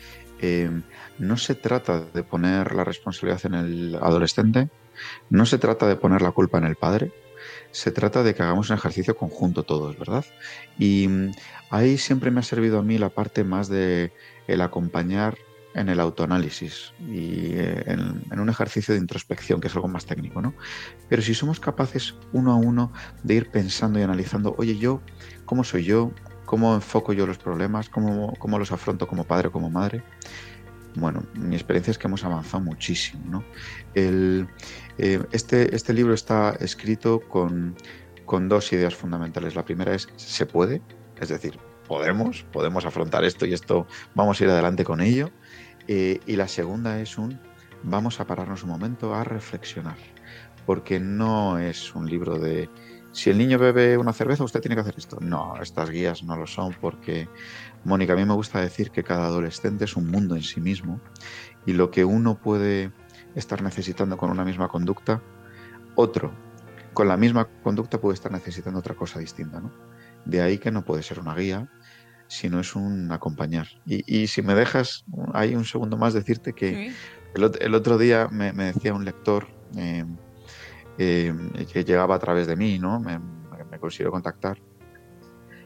eh, 0.40 0.70
no 1.18 1.36
se 1.36 1.54
trata 1.54 2.04
de 2.12 2.24
poner 2.24 2.74
la 2.74 2.82
responsabilidad 2.82 3.46
en 3.46 3.54
el 3.54 3.94
adolescente, 3.94 4.68
no 5.30 5.46
se 5.46 5.58
trata 5.58 5.86
de 5.86 5.94
poner 5.94 6.20
la 6.20 6.32
culpa 6.32 6.58
en 6.58 6.64
el 6.64 6.74
padre, 6.74 7.12
se 7.73 7.91
trata 7.91 8.23
de 8.23 8.35
que 8.35 8.43
hagamos 8.43 8.71
un 8.71 8.76
ejercicio 8.76 9.17
conjunto 9.17 9.64
todos, 9.64 9.99
¿verdad? 9.99 10.25
Y 10.79 11.09
mm, 11.09 11.33
ahí 11.71 11.99
siempre 11.99 12.31
me 12.31 12.41
ha 12.41 12.45
servido 12.45 12.79
a 12.79 12.83
mí 12.83 12.99
la 12.99 13.09
parte 13.09 13.45
más 13.45 13.69
de 13.69 14.12
el 14.47 14.61
acompañar 14.61 15.37
en 15.75 15.88
el 15.88 16.00
autoanálisis 16.00 16.93
y 17.00 17.52
eh, 17.55 17.83
en, 17.87 18.38
un 18.38 18.49
ejercicio 18.49 18.95
de 18.95 19.00
introspección, 19.00 19.61
que 19.61 19.69
es 19.69 19.75
algo 19.75 19.88
más 19.88 20.05
técnico, 20.05 20.43
¿no? 20.43 20.55
Pero 21.09 21.23
si 21.23 21.35
somos 21.35 21.61
capaces 21.61 22.14
uno 22.33 22.52
a 22.52 22.57
uno 22.57 22.93
de 23.23 23.35
ir 23.35 23.50
pensando 23.50 23.99
y 23.99 24.02
analizando, 24.02 24.55
oye, 24.59 24.76
yo, 24.76 25.00
¿cómo 25.47 25.64
soy 25.64 25.85
yo? 25.85 26.12
¿Cómo 26.45 26.75
enfoco 26.75 27.14
yo 27.14 27.26
los 27.26 27.38
problemas? 27.38 27.88
¿Cómo, 27.88 28.35
cómo 28.38 28.59
los 28.59 28.73
afronto 28.73 29.09
como 29.09 29.25
padre 29.25 29.49
o 29.49 29.52
como 29.52 29.71
madre? 29.71 30.02
Bueno, 30.95 31.25
mi 31.35 31.55
experiencia 31.55 31.91
es 31.91 31.97
que 31.97 32.07
hemos 32.07 32.23
avanzado 32.25 32.62
muchísimo, 32.62 33.23
¿no? 33.26 33.45
El, 33.95 34.47
eh, 34.99 35.22
este, 35.32 35.75
este 35.75 35.92
libro 35.92 36.14
está 36.14 36.56
escrito 36.61 37.20
con, 37.20 37.76
con 38.26 38.49
dos 38.49 38.72
ideas 38.72 38.94
fundamentales. 38.94 39.54
La 39.54 39.64
primera 39.64 39.94
es, 39.94 40.08
se 40.16 40.46
puede, 40.46 40.82
es 41.20 41.28
decir, 41.28 41.58
podemos, 41.87 42.44
podemos 42.52 42.84
afrontar 42.84 43.25
esto 43.25 43.46
y 43.46 43.52
esto, 43.52 43.87
vamos 44.14 44.40
a 44.40 44.44
ir 44.44 44.50
adelante 44.50 44.84
con 44.84 45.00
ello. 45.00 45.30
Eh, 45.88 46.20
y 46.26 46.37
la 46.37 46.49
segunda 46.49 47.00
es 47.00 47.18
un, 47.18 47.40
vamos 47.82 48.20
a 48.20 48.26
pararnos 48.26 48.62
un 48.62 48.70
momento 48.70 49.14
a 49.14 49.25
reflexionar, 49.25 49.96
porque 50.64 51.00
no 51.00 51.58
es 51.58 51.94
un 51.94 52.08
libro 52.08 52.38
de, 52.38 52.70
si 53.12 53.28
el 53.28 53.38
niño 53.38 53.58
bebe 53.58 53.99
una 53.99 54.12
cerveza, 54.12 54.42
usted 54.42 54.61
tiene 54.61 54.75
que 54.75 54.80
hacer 54.80 54.94
esto. 54.96 55.18
No, 55.20 55.61
estas 55.61 55.90
guías 55.90 56.22
no 56.22 56.37
lo 56.37 56.46
son 56.46 56.75
porque, 56.80 57.28
Mónica, 57.84 58.14
a 58.14 58.16
mí 58.16 58.25
me 58.25 58.34
gusta 58.34 58.61
decir 58.61 58.90
que 58.90 59.04
cada 59.04 59.26
adolescente 59.26 59.84
es 59.84 59.96
un 59.96 60.11
mundo 60.11 60.34
en 60.34 60.42
sí 60.42 60.61
mismo 60.61 61.00
y 61.66 61.75
lo 61.75 61.90
que 61.90 62.04
uno 62.04 62.37
puede 62.37 62.90
estar 63.34 63.62
necesitando 63.62 64.16
con 64.16 64.30
una 64.30 64.44
misma 64.44 64.68
conducta, 64.68 65.22
otro 65.94 66.32
con 66.92 67.08
la 67.08 67.16
misma 67.16 67.48
conducta 67.62 68.00
puede 68.00 68.14
estar 68.14 68.32
necesitando 68.32 68.78
otra 68.78 68.94
cosa 68.94 69.18
distinta. 69.18 69.60
¿no? 69.60 69.72
De 70.24 70.42
ahí 70.42 70.58
que 70.58 70.70
no 70.70 70.84
puede 70.84 71.02
ser 71.02 71.18
una 71.20 71.34
guía, 71.34 71.68
sino 72.28 72.60
es 72.60 72.74
un 72.74 73.10
acompañar. 73.12 73.68
Y, 73.86 74.22
y 74.22 74.26
si 74.26 74.42
me 74.42 74.54
dejas 74.54 75.04
ahí 75.34 75.54
un 75.54 75.64
segundo 75.64 75.96
más 75.96 76.14
decirte 76.14 76.52
que 76.52 76.90
sí. 76.90 76.96
el, 77.34 77.50
el, 77.60 77.74
otro 77.74 77.98
día 77.98 78.28
me, 78.30 78.52
me 78.52 78.72
decía 78.72 78.94
un 78.94 79.04
lector 79.04 79.48
eh, 79.76 80.04
eh, 80.98 81.34
que 81.72 81.84
llegaba 81.84 82.14
a 82.14 82.18
través 82.18 82.46
de 82.46 82.56
mí, 82.56 82.78
¿no? 82.78 83.00
Me, 83.00 83.18
me 83.18 83.78
consiguió 83.78 84.10
contactar. 84.10 84.60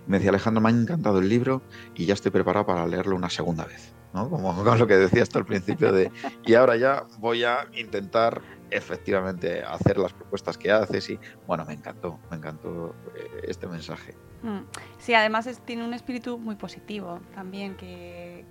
Me 0.07 0.19
decía 0.19 0.31
Alejandro, 0.31 0.61
me 0.61 0.69
ha 0.69 0.73
encantado 0.73 1.19
el 1.19 1.29
libro 1.29 1.63
y 1.95 2.07
ya 2.07 2.15
estoy 2.15 2.31
preparado 2.31 2.67
para 2.67 2.87
leerlo 2.87 3.17
una 3.17 3.31
segunda 3.31 3.65
vez. 3.65 3.95
¿no? 4.15 4.31
Como, 4.31 4.53
lo 4.77 4.87
que 4.87 4.97
decías 4.97 5.35
al 5.35 5.45
principio 5.45 5.93
de 5.93 6.11
y 6.45 6.55
ahora 6.55 6.77
ya 6.77 7.05
voy 7.19 7.45
a 7.45 7.67
intentar 7.75 8.41
efectivamente 8.71 9.63
hacer 9.63 9.99
las 9.99 10.13
propuestas 10.13 10.59
que 10.59 10.73
haces 10.73 11.11
y 11.11 11.19
bueno, 11.47 11.65
me 11.65 11.75
encantó, 11.75 12.19
me 12.31 12.37
encantó 12.37 12.95
eh, 13.15 13.43
este 13.49 13.67
mensaje. 13.67 14.15
Mm. 14.43 14.61
Sí, 14.99 15.15
además 15.15 15.49
tiene 15.65 15.85
un 15.85 15.95
espíritu 15.95 16.39
muy 16.39 16.57
positivo 16.57 17.21
también 17.35 17.77
que 17.77 18.45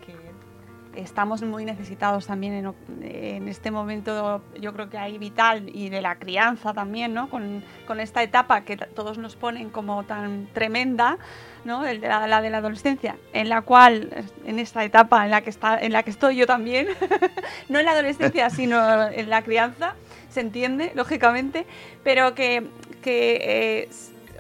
estamos 0.96 1.42
muy 1.44 1.66
necesitados 1.66 2.28
también 2.28 2.54
en, 2.54 2.74
en, 3.04 3.48
este 3.48 3.72
momento, 3.72 4.42
yo 4.60 4.74
creo 4.74 4.90
que 4.90 4.98
hay 4.98 5.18
vital 5.18 5.70
y 5.74 5.90
de 5.90 6.02
la 6.02 6.16
crianza 6.16 6.74
también, 6.74 7.14
¿no? 7.14 7.30
Con, 7.30 7.64
con 7.88 8.00
esta 8.00 8.24
etapa 8.24 8.62
que 8.62 8.78
todos 8.78 9.18
nos 9.18 9.36
ponen 9.36 9.70
como 9.70 10.04
tan 10.04 10.48
tremenda, 10.54 11.18
¿no? 11.64 11.86
El 11.86 12.02
de 12.02 12.08
la, 12.08 12.28
la, 12.28 12.42
de 12.42 12.50
la 12.50 12.58
adolescencia, 12.58 13.16
en 13.34 13.50
la 13.50 13.62
cual, 13.62 14.26
en 14.46 14.60
esta 14.60 14.84
etapa 14.84 15.26
en 15.26 15.32
la 15.32 15.42
que, 15.42 15.50
está, 15.50 15.80
en 15.80 15.92
la 15.92 16.04
que 16.04 16.12
estoy 16.12 16.36
yo 16.36 16.48
también, 16.48 16.88
no 17.70 17.80
en 17.80 17.86
la 17.86 17.92
adolescencia, 17.92 18.50
sino 18.52 19.10
en 19.10 19.30
la 19.30 19.42
crianza, 19.42 19.96
se 20.30 20.42
entiende, 20.42 20.92
lógicamente, 20.96 21.66
pero 22.04 22.36
que, 22.36 22.68
que 23.02 23.38
eh, 23.42 23.90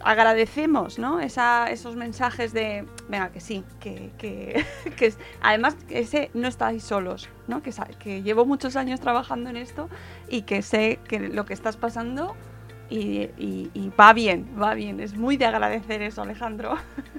agradecemos 0.06 1.00
¿no? 1.00 1.20
Esos 1.20 1.96
mensajes 1.96 2.54
de, 2.54 2.86
venga, 3.10 3.32
que 3.32 3.42
sí, 3.42 3.64
que, 3.80 4.12
que, 4.18 4.64
además 5.42 5.76
ese 5.90 6.30
no 6.34 6.48
estáis 6.48 6.84
solos, 6.84 7.28
¿no? 7.48 7.62
Que, 7.62 7.72
que, 8.00 8.22
llevo 8.22 8.46
muchos 8.46 8.76
años 8.76 9.02
trabajando 9.02 9.50
en 9.50 9.58
esto 9.58 9.90
y 10.30 10.44
que 10.44 10.62
sé 10.62 11.00
que 11.08 11.20
lo 11.20 11.46
que 11.46 11.54
estás 11.54 11.76
pasando 11.76 12.36
y 12.90 13.92
va 14.00 14.14
bien, 14.14 14.48
va 14.62 14.76
bien. 14.76 15.00
Es 15.00 15.18
muy 15.18 15.38
de 15.38 15.46
agradecer 15.46 16.02
eso, 16.04 16.22
Alejandro. 16.22 16.78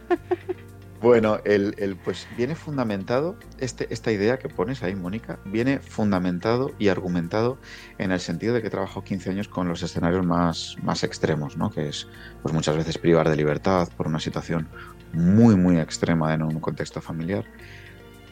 Bueno, 1.01 1.41
el, 1.45 1.75
el, 1.77 1.97
pues 1.97 2.27
viene 2.39 2.55
fundamentado, 2.55 3.37
este, 3.59 3.93
esta 3.93 4.11
idea 4.13 4.39
que 4.39 4.49
pones 4.49 4.83
ahí, 4.83 4.95
Mónica, 4.95 5.39
viene 5.45 5.79
fundamentado 5.79 6.73
y 6.79 6.89
argumentado 6.89 7.59
en 7.99 8.13
el 8.13 8.21
sentido 8.21 8.55
de 8.55 8.63
que 8.63 8.71
trabajo 8.71 9.05
15 9.05 9.31
años 9.31 9.49
con 9.49 9.69
los 9.69 9.83
escenarios 9.83 10.25
más, 10.25 10.77
más 10.83 11.05
extremos, 11.05 11.57
¿no? 11.59 11.71
que 11.71 11.89
es 11.89 12.09
pues 12.43 12.55
muchas 12.55 12.77
veces 12.77 12.97
privar 12.97 13.29
de 13.29 13.37
libertad 13.37 13.89
por 13.95 14.07
una 14.07 14.21
situación 14.21 14.69
muy, 15.13 15.55
muy 15.55 15.79
extrema 15.79 16.33
en 16.33 16.43
un 16.43 16.61
contexto 16.61 17.03
familiar. 17.03 17.45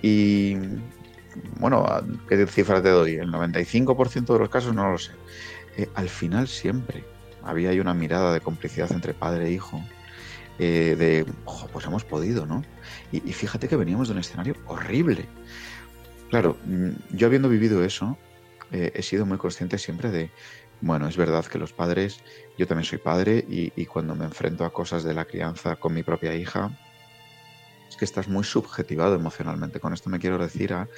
Y 0.00 0.56
bueno, 1.58 1.86
¿qué 2.28 2.46
cifras 2.46 2.82
te 2.82 2.90
doy? 2.90 3.14
El 3.16 3.30
95% 3.30 4.32
de 4.32 4.38
los 4.38 4.48
casos 4.48 4.74
no 4.74 4.90
lo 4.90 4.98
sé. 4.98 5.12
Eh, 5.76 5.88
al 5.94 6.08
final 6.08 6.48
siempre 6.48 7.04
había 7.42 7.78
una 7.80 7.94
mirada 7.94 8.32
de 8.32 8.40
complicidad 8.40 8.90
entre 8.92 9.12
padre 9.12 9.46
e 9.46 9.52
hijo 9.52 9.82
eh, 10.58 10.94
de, 10.96 11.26
ojo, 11.44 11.68
pues 11.72 11.84
hemos 11.86 12.04
podido, 12.04 12.46
¿no? 12.46 12.62
Y, 13.10 13.20
fíjate 13.20 13.68
que 13.68 13.76
veníamos 13.76 14.08
de 14.08 14.14
un 14.14 14.20
escenario 14.20 14.54
horrible. 14.66 15.26
Claro, 16.30 16.56
mm, 16.64 16.90
yo 17.16 17.26
habiendo 17.26 17.48
vivido 17.48 17.84
eso, 17.84 18.16
eh, 18.72 18.92
he 18.94 19.02
sido 19.02 19.26
muy 19.26 19.38
consciente 19.38 19.78
siempre 19.78 20.10
de, 20.10 20.30
bueno, 20.80 21.08
es 21.08 21.16
verdad 21.16 21.44
que 21.44 21.58
los 21.58 21.72
padres, 21.72 22.20
yo 22.58 22.66
también 22.66 22.84
soy 22.84 22.98
padre 22.98 23.44
y, 23.48 23.72
y, 23.74 23.86
cuando 23.86 24.14
me 24.14 24.24
enfrento 24.24 24.64
a 24.64 24.72
cosas 24.72 25.02
de 25.04 25.14
la 25.14 25.24
crianza 25.24 25.76
con 25.76 25.94
mi 25.94 26.02
propia 26.02 26.34
hija, 26.34 26.70
es 27.88 27.96
que 27.96 28.04
estás 28.04 28.28
muy 28.28 28.44
subjetivado 28.44 29.14
emocionalmente. 29.14 29.80
Con 29.80 29.92
esto 29.92 30.10
me 30.10 30.18
quiero 30.18 30.38
decir 30.38 30.72
a 30.72 30.88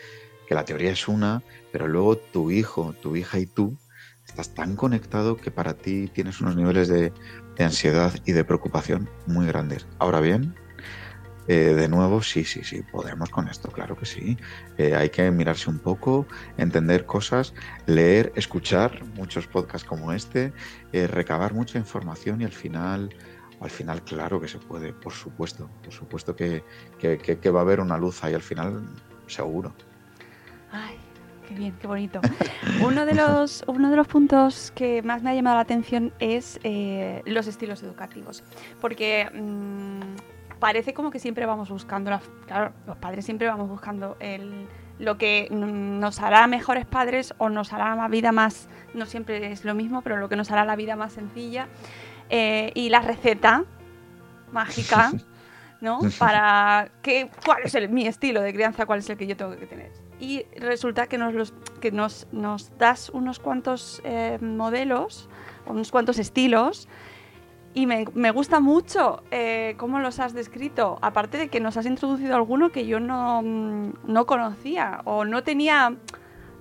que 0.46 0.54
la 0.54 0.64
teoría 0.64 0.92
es 0.92 1.08
una, 1.08 1.42
pero 1.72 1.88
luego 1.88 2.16
tu 2.16 2.50
hijo, 2.50 2.94
tu 3.00 3.16
hija 3.16 3.38
y 3.38 3.46
tú 3.46 3.76
estás 4.26 4.54
tan 4.54 4.76
conectado 4.76 5.36
que 5.36 5.50
para 5.50 5.74
ti 5.74 6.08
tienes 6.08 6.40
unos 6.40 6.56
niveles 6.56 6.88
de, 6.88 7.12
de 7.56 7.64
ansiedad 7.64 8.12
y 8.24 8.32
de 8.32 8.44
preocupación 8.44 9.08
muy 9.26 9.46
grandes. 9.46 9.86
Ahora 9.98 10.20
bien, 10.20 10.54
eh, 11.48 11.74
de 11.74 11.88
nuevo, 11.88 12.22
sí, 12.22 12.44
sí, 12.44 12.64
sí, 12.64 12.82
podemos 12.82 13.30
con 13.30 13.48
esto, 13.48 13.70
claro 13.70 13.96
que 13.96 14.04
sí. 14.04 14.36
Eh, 14.78 14.94
hay 14.94 15.10
que 15.10 15.30
mirarse 15.30 15.70
un 15.70 15.78
poco, 15.78 16.26
entender 16.56 17.06
cosas, 17.06 17.54
leer, 17.86 18.32
escuchar 18.34 19.04
muchos 19.14 19.46
podcasts 19.46 19.86
como 19.86 20.12
este, 20.12 20.52
eh, 20.92 21.06
recabar 21.06 21.54
mucha 21.54 21.78
información 21.78 22.40
y 22.40 22.44
al 22.44 22.52
final, 22.52 23.14
al 23.60 23.70
final, 23.70 24.02
claro 24.02 24.40
que 24.40 24.48
se 24.48 24.58
puede, 24.58 24.92
por 24.92 25.12
supuesto, 25.12 25.70
por 25.84 25.92
supuesto 25.92 26.34
que, 26.34 26.64
que, 26.98 27.18
que, 27.18 27.50
va 27.50 27.60
a 27.60 27.62
haber 27.62 27.80
una 27.80 27.96
luz 27.96 28.24
ahí 28.24 28.34
al 28.34 28.42
final, 28.42 28.84
seguro. 29.28 29.72
Ay, 30.72 30.98
qué 31.48 31.54
bien, 31.54 31.76
qué 31.80 31.86
bonito. 31.86 32.20
Uno 32.82 33.06
de 33.06 33.14
los, 33.14 33.64
uno 33.66 33.90
de 33.90 33.96
los 33.96 34.06
puntos 34.06 34.72
que 34.74 35.02
más 35.02 35.22
me 35.22 35.30
ha 35.30 35.34
llamado 35.34 35.56
la 35.56 35.62
atención 35.62 36.12
es 36.18 36.58
eh, 36.64 37.22
los 37.26 37.46
estilos 37.46 37.82
educativos. 37.82 38.42
Porque 38.80 39.30
mm, 39.32 40.58
parece 40.58 40.92
como 40.94 41.10
que 41.10 41.18
siempre 41.18 41.46
vamos 41.46 41.70
buscando, 41.70 42.10
la- 42.10 42.20
claro, 42.46 42.72
los 42.86 42.96
padres 42.96 43.24
siempre 43.24 43.46
vamos 43.46 43.68
buscando 43.68 44.16
el, 44.20 44.66
lo 44.98 45.18
que 45.18 45.48
mm, 45.50 45.98
nos 46.00 46.20
hará 46.20 46.46
mejores 46.46 46.86
padres 46.86 47.34
o 47.38 47.48
nos 47.48 47.72
hará 47.72 47.94
la 47.94 48.08
vida 48.08 48.32
más, 48.32 48.68
no 48.94 49.06
siempre 49.06 49.52
es 49.52 49.64
lo 49.64 49.74
mismo, 49.74 50.02
pero 50.02 50.16
lo 50.16 50.28
que 50.28 50.36
nos 50.36 50.50
hará 50.50 50.64
la 50.64 50.76
vida 50.76 50.96
más 50.96 51.12
sencilla. 51.12 51.68
Eh, 52.28 52.72
y 52.74 52.88
la 52.88 53.00
receta 53.00 53.64
mágica, 54.52 55.12
¿no? 55.80 56.00
Para 56.18 56.88
que, 57.02 57.30
cuál 57.44 57.62
es 57.64 57.74
el, 57.74 57.88
mi 57.88 58.06
estilo 58.06 58.40
de 58.40 58.52
crianza, 58.52 58.86
cuál 58.86 58.98
es 59.00 59.10
el 59.10 59.16
que 59.16 59.26
yo 59.26 59.36
tengo 59.36 59.56
que 59.56 59.66
tener. 59.66 59.92
Y 60.18 60.44
resulta 60.56 61.06
que 61.08 61.18
nos, 61.18 61.34
los, 61.34 61.52
que 61.80 61.90
nos, 61.92 62.26
nos 62.32 62.76
das 62.78 63.10
unos 63.10 63.38
cuantos 63.38 64.00
eh, 64.04 64.38
modelos, 64.40 65.28
unos 65.66 65.90
cuantos 65.90 66.18
estilos, 66.18 66.88
y 67.74 67.84
me, 67.86 68.06
me 68.14 68.30
gusta 68.30 68.58
mucho 68.60 69.22
eh, 69.30 69.74
cómo 69.76 69.98
los 69.98 70.18
has 70.18 70.32
descrito, 70.32 70.98
aparte 71.02 71.36
de 71.36 71.48
que 71.48 71.60
nos 71.60 71.76
has 71.76 71.84
introducido 71.84 72.34
alguno 72.34 72.70
que 72.72 72.86
yo 72.86 73.00
no, 73.00 73.42
mm, 73.42 73.92
no 74.06 74.24
conocía 74.24 75.02
o 75.04 75.26
no 75.26 75.42
tenía, 75.42 75.94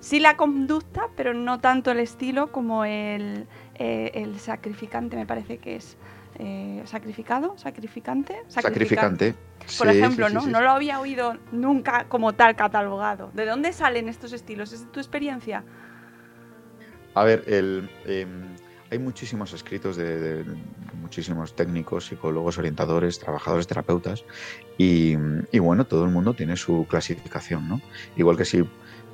sí 0.01 0.19
la 0.19 0.35
conducta, 0.35 1.07
pero 1.15 1.33
no 1.33 1.59
tanto 1.61 1.91
el 1.91 1.99
estilo 1.99 2.51
como 2.51 2.83
el, 2.83 3.47
eh, 3.75 4.11
el 4.15 4.37
sacrificante, 4.39 5.15
me 5.15 5.25
parece 5.25 5.57
que 5.59 5.77
es. 5.77 5.95
eh, 6.39 6.81
¿Sacrificado? 6.83 7.57
¿Sacrificante? 7.57 8.41
Sacrificante. 8.49 9.35
Por 9.77 9.89
Sí, 9.91 9.97
ejemplo, 9.97 10.27
sí, 10.27 10.33
¿no? 10.33 10.41
sí, 10.41 10.49
no 10.49 10.61
lo 10.61 10.71
había 10.71 10.99
oído 10.99 11.37
nunca 11.51 12.05
como 12.07 12.33
tal 12.33 12.55
catalogado. 12.55 13.31
¿De 13.33 13.45
dónde 13.45 13.73
salen 13.73 14.07
estos 14.09 14.31
estilos? 14.33 14.71
¿Es 14.73 14.81
de 14.81 14.87
tu 14.91 14.99
experiencia? 14.99 15.63
A 17.13 17.23
ver, 17.23 17.43
el, 17.47 17.89
eh, 18.05 18.27
hay 18.91 18.99
muchísimos 18.99 19.53
escritos 19.53 19.95
de, 19.95 20.19
de 20.43 20.55
muchísimos 20.93 21.55
técnicos, 21.55 22.05
psicólogos, 22.07 22.57
orientadores, 22.57 23.19
trabajadores, 23.19 23.67
terapeutas, 23.67 24.23
y, 24.77 25.15
y 25.51 25.59
bueno, 25.59 25.85
todo 25.85 26.03
el 26.05 26.11
mundo 26.11 26.33
tiene 26.33 26.57
su 26.57 26.85
clasificación, 26.89 27.67
¿no? 27.69 27.81
Igual 28.17 28.37
que 28.37 28.45
si, 28.45 28.63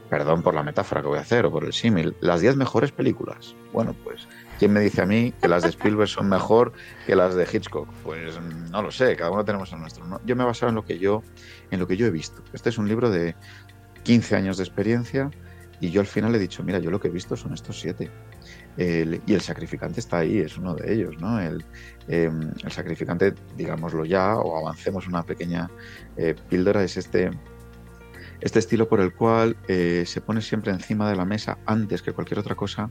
perdón 0.10 0.42
por 0.42 0.56
la 0.56 0.64
metáfora 0.64 1.02
que 1.02 1.08
voy 1.08 1.18
a 1.20 1.22
hacer 1.22 1.46
o 1.46 1.52
por 1.52 1.64
el 1.64 1.74
símil, 1.74 2.16
las 2.22 2.42
10 2.42 2.56
mejores 2.58 2.92
películas. 2.92 3.56
Bueno, 3.72 3.96
pues, 4.04 4.28
¿quién 4.62 4.74
me 4.74 4.80
dice 4.80 5.02
a 5.02 5.08
mí 5.08 5.34
que 5.42 5.48
las 5.48 5.64
de 5.64 5.70
Spielberg 5.70 6.08
son 6.08 6.30
mejor 6.30 6.74
que 7.08 7.16
las 7.16 7.34
de 7.34 7.48
Hitchcock? 7.52 7.90
Pues 8.04 8.40
no 8.70 8.84
lo 8.84 8.92
sé, 8.92 9.16
cada 9.16 9.32
uno 9.32 9.44
tenemos 9.44 9.74
el 9.74 9.80
nuestro. 9.80 10.06
Yo 10.24 10.36
me 10.36 10.44
he 10.44 10.46
basado 10.46 10.70
en 10.70 10.76
lo 10.76 10.86
que 10.86 11.00
yo, 11.00 11.24
en 11.72 11.80
lo 11.80 11.88
que 11.88 11.98
yo 11.98 12.06
he 12.06 12.12
visto. 12.12 12.44
Este 12.54 12.70
es 12.70 12.78
un 12.78 12.88
libro 12.88 13.10
de 13.10 13.36
15 14.04 14.36
años 14.36 14.58
de 14.58 14.64
experiencia 14.64 15.32
y 15.80 15.90
yo 15.90 16.00
al 16.00 16.06
final 16.06 16.36
he 16.36 16.38
dicho, 16.38 16.62
mira, 16.62 16.78
yo 16.78 16.92
lo 16.92 17.00
que 17.00 17.08
he 17.08 17.12
visto 17.12 17.36
son 17.36 17.56
estos 17.56 17.80
siete. 17.80 18.12
Y 18.78 19.34
el 19.34 19.42
sacrificante 19.42 20.00
está 20.00 20.20
ahí, 20.20 20.38
es 20.38 20.56
uno 20.60 20.76
de 20.76 20.94
ellos, 20.94 21.18
¿no? 21.20 21.42
El, 21.42 21.66
el 22.08 22.72
sacrificante, 22.72 23.34
digámoslo 23.58 24.06
ya, 24.06 24.36
o 24.36 24.60
avancemos 24.60 25.08
una 25.08 25.24
pequeña 25.24 25.72
eh, 26.18 26.36
píldora, 26.50 26.84
es 26.84 26.98
este, 26.98 27.32
este 28.42 28.60
estilo 28.60 28.90
por 28.90 29.00
el 29.00 29.14
cual 29.14 29.56
eh, 29.68 30.04
se 30.06 30.22
pone 30.22 30.42
siempre 30.42 30.72
encima 30.72 31.10
de 31.10 31.16
la 31.16 31.26
mesa, 31.26 31.60
antes 31.66 32.02
que 32.02 32.12
cualquier 32.12 32.40
otra 32.40 32.56
cosa, 32.56 32.90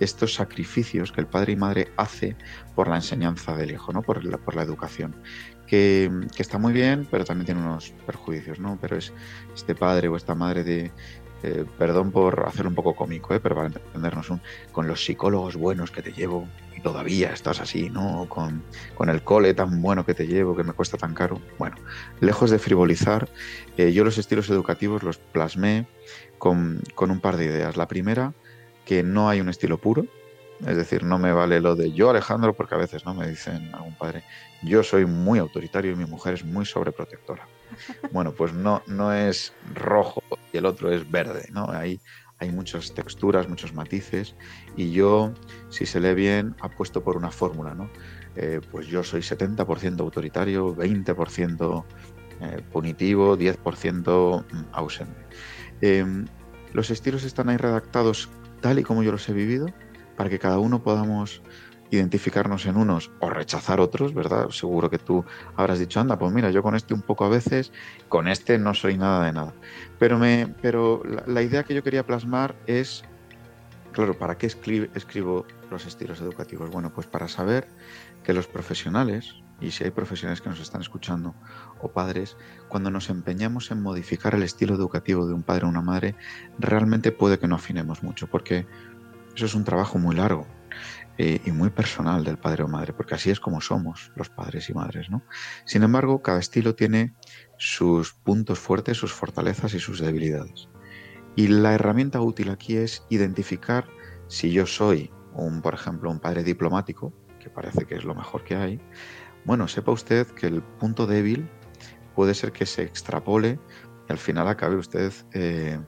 estos 0.00 0.34
sacrificios 0.34 1.12
que 1.12 1.22
el 1.22 1.26
padre 1.26 1.54
y 1.54 1.56
madre 1.56 1.92
hace 1.96 2.36
por 2.74 2.88
la 2.88 2.96
enseñanza 2.96 3.56
del 3.56 3.70
hijo, 3.70 3.92
¿no? 3.92 4.02
por, 4.02 4.24
la, 4.24 4.38
por 4.38 4.54
la 4.54 4.62
educación. 4.62 5.16
Que, 5.66 6.08
que 6.36 6.42
está 6.42 6.58
muy 6.58 6.72
bien, 6.72 7.08
pero 7.10 7.24
también 7.24 7.46
tiene 7.46 7.60
unos 7.60 7.92
perjuicios, 8.06 8.60
¿no? 8.60 8.78
Pero 8.80 8.96
es 8.96 9.12
este 9.52 9.74
padre 9.74 10.06
o 10.06 10.14
esta 10.14 10.36
madre 10.36 10.62
de, 10.62 10.92
eh, 11.46 11.64
perdón 11.78 12.10
por 12.10 12.44
hacerlo 12.46 12.70
un 12.70 12.74
poco 12.74 12.94
cómico, 12.96 13.32
¿eh? 13.34 13.40
pero 13.40 13.54
para 13.54 13.68
entendernos, 13.68 14.30
un- 14.30 14.42
con 14.72 14.88
los 14.88 15.04
psicólogos 15.04 15.56
buenos 15.56 15.90
que 15.92 16.02
te 16.02 16.12
llevo 16.12 16.48
y 16.76 16.80
todavía 16.82 17.32
estás 17.32 17.60
así, 17.60 17.88
¿no? 17.88 18.26
Con, 18.28 18.64
con 18.94 19.08
el 19.08 19.22
cole 19.22 19.54
tan 19.54 19.80
bueno 19.80 20.04
que 20.04 20.14
te 20.14 20.26
llevo, 20.26 20.56
que 20.56 20.64
me 20.64 20.72
cuesta 20.72 20.96
tan 20.98 21.14
caro. 21.14 21.40
Bueno, 21.58 21.76
lejos 22.20 22.50
de 22.50 22.58
frivolizar, 22.58 23.28
eh, 23.76 23.92
yo 23.92 24.04
los 24.04 24.18
estilos 24.18 24.50
educativos 24.50 25.02
los 25.02 25.18
plasmé 25.18 25.86
con, 26.38 26.82
con 26.94 27.10
un 27.10 27.20
par 27.20 27.36
de 27.36 27.44
ideas. 27.46 27.76
La 27.76 27.86
primera, 27.88 28.34
que 28.84 29.02
no 29.02 29.28
hay 29.28 29.40
un 29.40 29.48
estilo 29.48 29.78
puro, 29.78 30.06
es 30.60 30.76
decir, 30.76 31.02
no 31.02 31.18
me 31.18 31.32
vale 31.32 31.60
lo 31.60 31.76
de 31.76 31.92
yo, 31.92 32.10
Alejandro, 32.10 32.54
porque 32.54 32.74
a 32.74 32.78
veces 32.78 33.04
no 33.04 33.14
me 33.14 33.28
dicen 33.28 33.74
algún 33.74 33.94
padre, 33.94 34.24
yo 34.62 34.82
soy 34.82 35.04
muy 35.04 35.38
autoritario 35.38 35.92
y 35.92 35.96
mi 35.96 36.06
mujer 36.06 36.34
es 36.34 36.44
muy 36.44 36.64
sobreprotectora. 36.64 37.48
Bueno, 38.12 38.32
pues 38.32 38.52
no, 38.52 38.82
no 38.86 39.12
es 39.12 39.52
rojo 39.74 40.22
y 40.52 40.56
el 40.56 40.66
otro 40.66 40.92
es 40.92 41.10
verde, 41.10 41.48
¿no? 41.52 41.68
Hay, 41.68 42.00
hay 42.38 42.50
muchas 42.50 42.94
texturas, 42.94 43.48
muchos 43.48 43.74
matices 43.74 44.36
y 44.76 44.92
yo, 44.92 45.34
si 45.68 45.84
se 45.84 46.00
lee 46.00 46.14
bien, 46.14 46.54
apuesto 46.60 47.02
por 47.02 47.16
una 47.16 47.30
fórmula, 47.30 47.74
¿no? 47.74 47.90
Eh, 48.36 48.60
pues 48.70 48.86
yo 48.86 49.02
soy 49.02 49.22
70% 49.22 50.00
autoritario, 50.00 50.74
20% 50.76 51.84
eh, 52.40 52.62
punitivo, 52.70 53.36
10% 53.36 54.44
ausente. 54.72 55.26
Eh, 55.80 56.04
los 56.72 56.90
estilos 56.90 57.24
están 57.24 57.48
ahí 57.48 57.56
redactados 57.56 58.28
tal 58.60 58.78
y 58.78 58.82
como 58.82 59.02
yo 59.02 59.12
los 59.12 59.28
he 59.28 59.32
vivido, 59.32 59.66
para 60.16 60.30
que 60.30 60.38
cada 60.38 60.58
uno 60.58 60.82
podamos 60.82 61.42
identificarnos 61.90 62.66
en 62.66 62.76
unos 62.76 63.10
o 63.20 63.30
rechazar 63.30 63.80
otros, 63.80 64.14
¿verdad? 64.14 64.48
Seguro 64.50 64.90
que 64.90 64.98
tú 64.98 65.24
habrás 65.56 65.78
dicho, 65.78 66.00
anda, 66.00 66.18
pues 66.18 66.32
mira, 66.32 66.50
yo 66.50 66.62
con 66.62 66.74
este 66.74 66.94
un 66.94 67.02
poco 67.02 67.24
a 67.24 67.28
veces, 67.28 67.72
con 68.08 68.28
este 68.28 68.58
no 68.58 68.74
soy 68.74 68.96
nada 68.96 69.26
de 69.26 69.32
nada. 69.32 69.54
Pero, 69.98 70.18
me, 70.18 70.54
pero 70.60 71.02
la, 71.26 71.42
idea 71.42 71.62
que 71.62 71.74
yo 71.74 71.82
quería 71.82 72.04
plasmar 72.04 72.56
es, 72.66 73.02
claro, 73.92 74.18
¿para 74.18 74.36
qué 74.36 74.48
escri- 74.48 74.90
escribo 74.94 75.46
los 75.70 75.86
estilos 75.86 76.20
educativos? 76.20 76.70
Bueno, 76.70 76.92
pues 76.92 77.06
para 77.06 77.28
saber 77.28 77.68
que 78.24 78.32
los 78.32 78.48
profesionales, 78.48 79.32
y 79.60 79.70
si 79.70 79.84
hay 79.84 79.90
profesionales 79.90 80.40
que 80.40 80.50
nos 80.50 80.60
están 80.60 80.80
escuchando, 80.80 81.36
o 81.78 81.92
padres, 81.92 82.36
cuando 82.68 82.90
nos 82.90 83.08
empeñamos 83.10 83.70
en 83.70 83.80
modificar 83.80 84.34
el 84.34 84.42
estilo 84.42 84.74
educativo 84.74 85.26
de 85.26 85.34
un 85.34 85.44
padre 85.44 85.66
o 85.66 85.68
una 85.68 85.82
madre, 85.82 86.16
realmente 86.58 87.12
puede 87.12 87.38
que 87.38 87.46
no 87.46 87.54
afinemos 87.54 88.02
mucho, 88.02 88.26
porque 88.26 88.66
eso 89.36 89.46
es 89.46 89.54
un 89.54 89.64
trabajo 89.64 89.98
muy 89.98 90.16
largo 90.16 90.46
eh, 91.18 91.40
y 91.44 91.52
muy 91.52 91.70
personal 91.70 92.24
del 92.24 92.38
padre 92.38 92.64
o 92.64 92.68
madre, 92.68 92.92
porque 92.92 93.14
así 93.14 93.30
es 93.30 93.38
como 93.38 93.60
somos 93.60 94.10
los 94.16 94.28
padres 94.28 94.68
y 94.68 94.74
madres, 94.74 95.08
¿no? 95.10 95.22
Sin 95.64 95.82
embargo, 95.82 96.22
cada 96.22 96.40
estilo 96.40 96.74
tiene 96.74 97.14
sus 97.58 98.12
puntos 98.12 98.58
fuertes, 98.58 98.96
sus 98.96 99.12
fortalezas 99.12 99.74
y 99.74 99.80
sus 99.80 100.00
debilidades. 100.00 100.68
Y 101.36 101.48
la 101.48 101.74
herramienta 101.74 102.20
útil 102.20 102.50
aquí 102.50 102.76
es 102.76 103.04
identificar 103.10 103.86
si 104.26 104.50
yo 104.50 104.66
soy 104.66 105.10
un, 105.34 105.60
por 105.60 105.74
ejemplo, 105.74 106.10
un 106.10 106.18
padre 106.18 106.42
diplomático, 106.42 107.12
que 107.38 107.50
parece 107.50 107.84
que 107.84 107.94
es 107.94 108.04
lo 108.04 108.14
mejor 108.14 108.42
que 108.42 108.56
hay, 108.56 108.80
bueno, 109.44 109.68
sepa 109.68 109.92
usted 109.92 110.26
que 110.28 110.48
el 110.48 110.62
punto 110.62 111.06
débil 111.06 111.48
puede 112.14 112.34
ser 112.34 112.52
que 112.52 112.66
se 112.66 112.82
extrapole 112.82 113.60
y 114.08 114.12
al 114.12 114.18
final 114.18 114.48
acabe 114.48 114.76
usted 114.76 115.12
eh, 115.32 115.78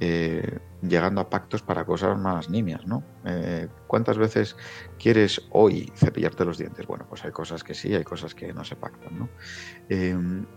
eh, 0.00 0.58
llegando 0.82 1.20
a 1.20 1.28
pactos 1.28 1.62
para 1.62 1.84
cosas 1.84 2.18
más 2.18 2.50
nimias, 2.50 2.86
¿no? 2.86 3.02
Eh, 3.24 3.68
¿Cuántas 3.86 4.18
veces 4.18 4.56
quieres 4.98 5.42
hoy 5.50 5.92
cepillarte 5.96 6.44
los 6.44 6.58
dientes? 6.58 6.86
Bueno, 6.86 7.06
pues 7.08 7.24
hay 7.24 7.32
cosas 7.32 7.64
que 7.64 7.74
sí, 7.74 7.94
hay 7.94 8.04
cosas 8.04 8.34
que 8.34 8.52
no 8.52 8.64
se 8.64 8.76
pactan, 8.76 9.18
¿no? 9.18 9.28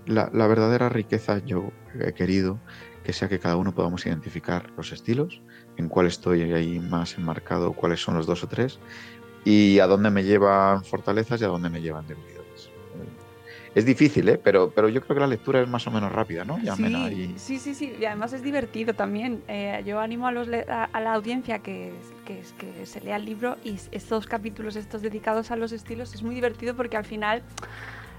La, 0.06 0.30
la 0.34 0.48
verdadera 0.48 0.90
riqueza 0.90 1.40
yo 1.40 1.72
he 2.00 2.14
querido 2.14 2.60
que 3.04 3.14
sea 3.14 3.30
que 3.30 3.40
cada 3.40 3.56
uno 3.56 3.74
podamos 3.74 4.06
identificar 4.06 4.72
los 4.78 4.92
estilos, 4.92 5.42
en 5.78 5.90
cuál 5.90 6.08
estoy 6.08 6.54
ahí 6.54 6.80
más 6.80 7.18
enmarcado, 7.18 7.74
cuáles 7.74 8.02
son 8.02 8.16
los 8.16 8.28
dos 8.28 8.44
o 8.44 8.48
tres, 8.48 8.80
y 9.44 9.80
a 9.80 9.88
dónde 9.88 10.12
me 10.12 10.24
llevan 10.24 10.84
fortalezas 10.84 11.42
y 11.42 11.46
a 11.46 11.48
dónde 11.48 11.70
me 11.70 11.82
llevan 11.82 12.08
debilidades. 12.08 12.41
Es 13.74 13.86
difícil, 13.86 14.28
¿eh? 14.28 14.38
pero, 14.38 14.72
pero 14.72 14.90
yo 14.90 15.02
creo 15.02 15.16
que 15.16 15.22
la 15.22 15.28
lectura 15.28 15.62
es 15.62 15.68
más 15.70 15.88
o 15.88 15.92
menos 15.92 16.12
rápida, 16.12 16.44
¿no? 16.44 16.58
Sí, 16.58 16.84
y- 17.14 17.40
sí, 17.40 17.58
sí, 17.58 17.74
sí, 17.74 17.94
y 18.00 18.04
además 18.06 18.34
es 18.34 18.44
divertido 18.44 18.94
también. 18.94 19.42
Eh, 19.48 19.82
yo 19.86 20.00
animo 20.00 20.28
a, 20.28 20.32
los 20.34 20.50
a, 20.70 20.86
a 20.86 21.00
la 21.00 21.14
audiencia 21.14 21.60
que, 21.60 21.94
que, 22.26 22.42
que 22.58 22.86
se 22.86 23.00
lea 23.02 23.16
el 23.16 23.24
libro 23.26 23.58
y 23.64 23.78
estos 23.92 24.28
capítulos, 24.28 24.76
estos 24.76 25.02
dedicados 25.02 25.52
a 25.52 25.56
los 25.56 25.72
estilos, 25.72 26.14
es 26.14 26.22
muy 26.22 26.36
divertido 26.36 26.76
porque 26.76 26.98
al 26.98 27.06
final 27.06 27.44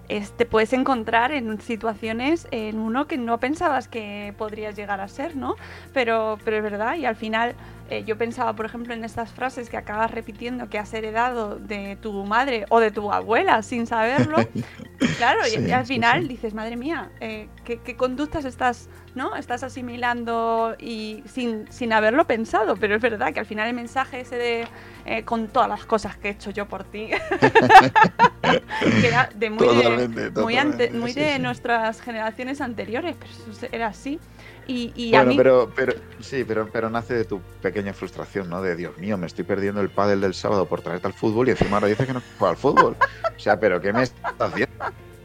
es- 0.08 0.32
te 0.32 0.46
puedes 0.46 0.72
encontrar 0.72 1.32
en 1.32 1.60
situaciones 1.60 2.48
en 2.50 2.78
uno 2.78 3.06
que 3.06 3.18
no 3.18 3.38
pensabas 3.38 3.88
que 3.88 4.34
podrías 4.38 4.74
llegar 4.74 5.00
a 5.00 5.08
ser, 5.08 5.36
¿no? 5.36 5.56
Pero, 5.92 6.38
pero 6.44 6.56
es 6.56 6.62
verdad, 6.62 6.96
y 6.96 7.04
al 7.04 7.16
final 7.16 7.54
eh, 7.98 8.04
yo 8.04 8.16
pensaba, 8.18 8.54
por 8.54 8.66
ejemplo, 8.66 8.94
en 8.94 9.04
estas 9.04 9.30
frases 9.32 9.68
que 9.70 9.76
acabas 9.76 10.10
repitiendo 10.10 10.68
que 10.68 10.78
has 10.78 10.92
heredado 10.94 11.56
de 11.58 11.96
tu 12.00 12.24
madre 12.24 12.64
o 12.70 12.80
de 12.80 12.90
tu 12.90 13.12
abuela 13.12 13.62
sin 13.62 13.86
saberlo. 13.86 14.38
Claro, 15.18 15.40
y- 15.46 15.50
Sí, 15.50 15.64
y, 15.68 15.72
al 15.72 15.84
sí, 15.86 15.94
final 15.94 16.22
sí. 16.22 16.28
dices, 16.28 16.54
madre 16.54 16.76
mía, 16.76 17.10
eh, 17.20 17.48
¿qué, 17.64 17.78
qué 17.78 17.96
conductas 17.96 18.44
estás, 18.44 18.88
¿no? 19.16 19.34
estás 19.34 19.62
asimilando 19.64 20.76
y 20.78 21.22
sin, 21.26 21.70
sin 21.72 21.92
haberlo 21.92 22.24
pensado? 22.26 22.76
Pero 22.76 22.94
es 22.94 23.02
verdad 23.02 23.32
que 23.32 23.40
al 23.40 23.46
final 23.46 23.66
el 23.68 23.74
mensaje 23.74 24.20
ese 24.20 24.36
de 24.36 24.68
eh, 25.04 25.24
con 25.24 25.48
todas 25.48 25.68
las 25.68 25.84
cosas 25.86 26.16
que 26.16 26.28
he 26.28 26.30
hecho 26.30 26.50
yo 26.50 26.66
por 26.66 26.84
ti, 26.84 27.10
que 29.00 29.08
era 29.08 29.28
de 29.34 29.50
muy, 29.50 29.66
de, 29.66 29.74
Totalmente, 29.74 30.30
muy, 30.42 30.56
ante- 30.56 30.86
totalmente, 30.86 30.98
muy 30.98 31.12
sí, 31.12 31.20
de 31.20 31.36
sí. 31.36 31.42
nuestras 31.42 32.00
generaciones 32.00 32.60
anteriores, 32.60 33.16
pero 33.18 33.30
eso 33.52 33.66
era 33.72 33.86
así. 33.88 34.20
Y, 34.66 34.92
y 34.94 35.14
a 35.14 35.18
Bueno, 35.18 35.30
mí, 35.30 35.36
pero, 35.36 35.72
pero 35.74 35.92
sí, 36.20 36.44
pero, 36.44 36.68
pero 36.70 36.90
nace 36.90 37.14
de 37.14 37.24
tu 37.24 37.40
pequeña 37.60 37.92
frustración, 37.92 38.48
¿no? 38.48 38.62
De 38.62 38.76
Dios 38.76 38.96
mío, 38.98 39.16
me 39.18 39.26
estoy 39.26 39.44
perdiendo 39.44 39.80
el 39.80 39.90
pádel 39.90 40.20
del 40.20 40.34
sábado 40.34 40.66
por 40.68 40.80
traerte 40.82 41.06
al 41.06 41.12
fútbol 41.12 41.48
y 41.48 41.52
encima 41.52 41.76
ahora 41.76 41.88
dice 41.88 42.06
que 42.06 42.12
no 42.14 42.22
juega 42.38 42.50
al 42.52 42.56
fútbol. 42.56 42.96
O 43.36 43.38
sea, 43.40 43.58
pero 43.58 43.80
¿qué 43.80 43.92
me 43.92 44.02
estás 44.02 44.34
haciendo? 44.38 44.72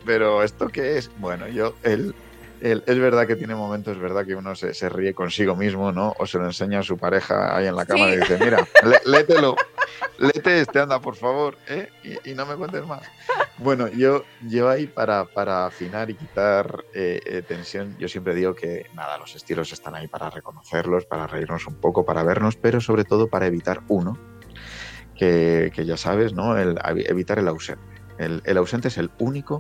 Pero 0.06 0.44
¿esto 0.44 0.68
qué 0.68 0.98
es? 0.98 1.10
Bueno, 1.18 1.48
yo, 1.48 1.74
él, 1.84 2.16
es 2.62 3.00
verdad 3.00 3.28
que 3.28 3.36
tiene 3.36 3.56
momentos, 3.56 3.96
es 3.96 4.02
verdad 4.02 4.26
que 4.26 4.36
uno 4.36 4.56
se, 4.56 4.74
se 4.74 4.90
ríe 4.90 5.14
consigo 5.14 5.56
mismo, 5.56 5.92
¿no? 5.92 6.14
O 6.20 6.26
se 6.26 6.38
lo 6.38 6.46
enseña 6.46 6.80
a 6.80 6.84
su 6.84 6.98
pareja 6.98 7.56
ahí 7.56 7.68
en 7.68 7.76
la 7.76 7.86
cama 7.86 8.06
Sí. 8.08 8.14
y 8.14 8.18
dice, 8.18 8.38
mira, 8.44 8.68
lé- 8.84 9.02
léetelo, 9.06 9.56
léete 10.18 10.62
este, 10.62 10.80
anda, 10.80 11.00
por 11.00 11.16
favor, 11.16 11.58
¿eh? 11.68 11.90
Y, 12.04 12.32
y 12.32 12.34
no 12.36 12.46
me 12.46 12.56
cuentes 12.56 12.86
más. 12.86 13.02
Bueno, 13.60 13.88
yo, 13.88 14.24
yo 14.42 14.70
ahí 14.70 14.88
para, 14.88 15.26
para 15.26 15.66
afinar 15.66 16.10
y 16.10 16.16
quitar 16.16 16.84
eh, 16.94 17.20
eh, 17.26 17.42
tensión, 17.48 17.96
yo 17.98 18.08
siempre 18.08 18.34
digo 18.36 18.56
que 18.56 18.86
nada, 18.94 19.18
los 19.18 19.36
estilos 19.36 19.72
están 19.72 19.96
ahí 19.96 20.08
para 20.08 20.30
reconocerlos, 20.30 21.06
para 21.06 21.28
reírnos 21.28 21.68
un 21.68 21.76
poco, 21.76 22.06
para 22.06 22.24
vernos, 22.24 22.56
pero 22.56 22.82
sobre 22.82 23.04
todo 23.04 23.28
para 23.30 23.46
evitar 23.48 23.82
uno, 23.88 24.18
que, 25.16 25.72
que 25.74 25.86
ya 25.86 25.98
sabes, 25.98 26.34
¿no? 26.34 26.58
El, 26.58 26.78
evitar 27.08 27.40
el 27.40 27.48
ausente. 27.48 27.84
El, 28.20 28.42
el 28.46 28.58
ausente 28.58 28.88
es 28.88 28.98
el 28.98 29.12
único, 29.20 29.60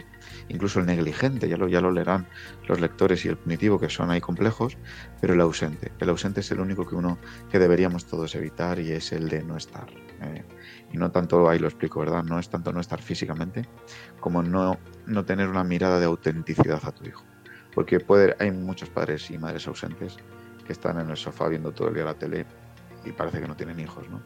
incluso 0.50 0.80
el 0.80 0.86
negligente, 0.86 1.48
ya 1.50 1.58
lo, 1.58 1.68
ya 1.68 1.82
lo 1.82 1.92
leerán 1.92 2.28
los 2.68 2.80
lectores 2.80 3.26
y 3.26 3.30
el 3.30 3.38
punitivo, 3.38 3.80
que 3.80 3.90
son 3.90 4.12
ahí 4.12 4.22
complejos, 4.22 4.78
pero 5.22 5.34
el 5.34 5.42
ausente. 5.42 5.92
El 6.00 6.10
ausente 6.10 6.40
es 6.42 6.52
el 6.52 6.60
único 6.60 6.86
que 6.88 6.96
uno 6.96 7.18
que 7.50 7.60
deberíamos 7.60 8.06
todos 8.06 8.36
evitar 8.36 8.80
y 8.80 8.92
es 8.92 9.12
el 9.12 9.30
de 9.30 9.44
no 9.44 9.58
estar. 9.58 9.88
eh, 10.22 10.44
y 10.92 10.98
no 10.98 11.12
tanto, 11.12 11.50
ahí 11.50 11.60
lo 11.60 11.68
explico, 11.68 12.00
¿verdad? 12.00 12.24
No 12.24 12.40
es 12.40 12.50
tanto 12.50 12.72
no 12.72 12.80
estar 12.80 13.02
físicamente 13.02 13.68
como 14.20 14.42
no, 14.42 14.78
no 15.06 15.26
tener 15.26 15.50
una 15.50 15.64
mirada 15.64 16.00
de 16.00 16.06
autenticidad 16.06 16.80
a 16.84 16.92
tu 16.92 17.06
hijo. 17.06 17.24
Porque 17.74 18.00
puede, 18.00 18.36
hay 18.40 18.52
muchos 18.52 18.90
padres 18.90 19.30
y 19.30 19.38
madres 19.38 19.68
ausentes 19.68 20.18
que 20.66 20.74
están 20.74 21.00
en 21.00 21.10
el 21.10 21.18
sofá 21.18 21.48
viendo 21.48 21.72
todo 21.72 21.90
el 21.90 21.94
día 21.94 22.06
la 22.06 22.14
tele 22.14 22.46
y 23.06 23.12
parece 23.12 23.40
que 23.40 23.48
no 23.48 23.56
tienen 23.56 23.80
hijos, 23.80 24.10
¿no? 24.10 24.22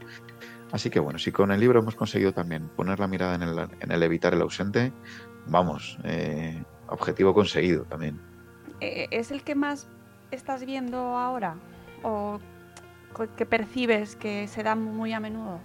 Así 0.72 0.90
que 0.90 1.00
bueno, 1.00 1.20
si 1.20 1.32
con 1.32 1.52
el 1.52 1.60
libro 1.60 1.80
hemos 1.80 1.96
conseguido 1.96 2.34
también 2.34 2.70
poner 2.70 3.00
la 3.00 3.08
mirada 3.08 3.36
en 3.36 3.44
el, 3.44 3.60
en 3.80 3.92
el 3.92 4.04
evitar 4.04 4.34
el 4.34 4.42
ausente, 4.42 4.94
vamos, 5.48 5.98
eh, 6.06 6.64
objetivo 6.88 7.34
conseguido 7.34 7.84
también. 7.86 8.20
eh, 8.80 9.08
¿es 9.12 9.32
el 9.32 9.44
que 9.44 9.56
más 9.56 9.88
estás 10.32 10.66
viendo 10.66 10.98
ahora? 11.18 11.56
¿O 12.04 12.40
que 13.38 13.46
percibes 13.46 14.16
que 14.16 14.48
se 14.48 14.64
da 14.64 14.76
muy 14.76 15.12
a 15.14 15.20
menudo? 15.20 15.60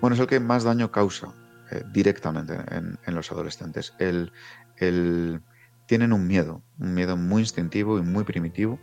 Bueno, 0.00 0.14
es 0.14 0.20
el 0.20 0.26
que 0.28 0.40
más 0.40 0.64
daño 0.64 0.90
causa 0.90 1.34
eh, 1.70 1.82
directamente 1.92 2.54
en, 2.70 2.98
en 3.04 3.14
los 3.14 3.30
adolescentes. 3.32 3.92
El, 3.98 4.32
el- 4.76 5.40
tienen 5.86 6.12
un 6.12 6.26
miedo, 6.26 6.62
un 6.78 6.94
miedo 6.94 7.16
muy 7.16 7.42
instintivo 7.42 7.98
y 7.98 8.02
muy 8.02 8.24
primitivo, 8.24 8.78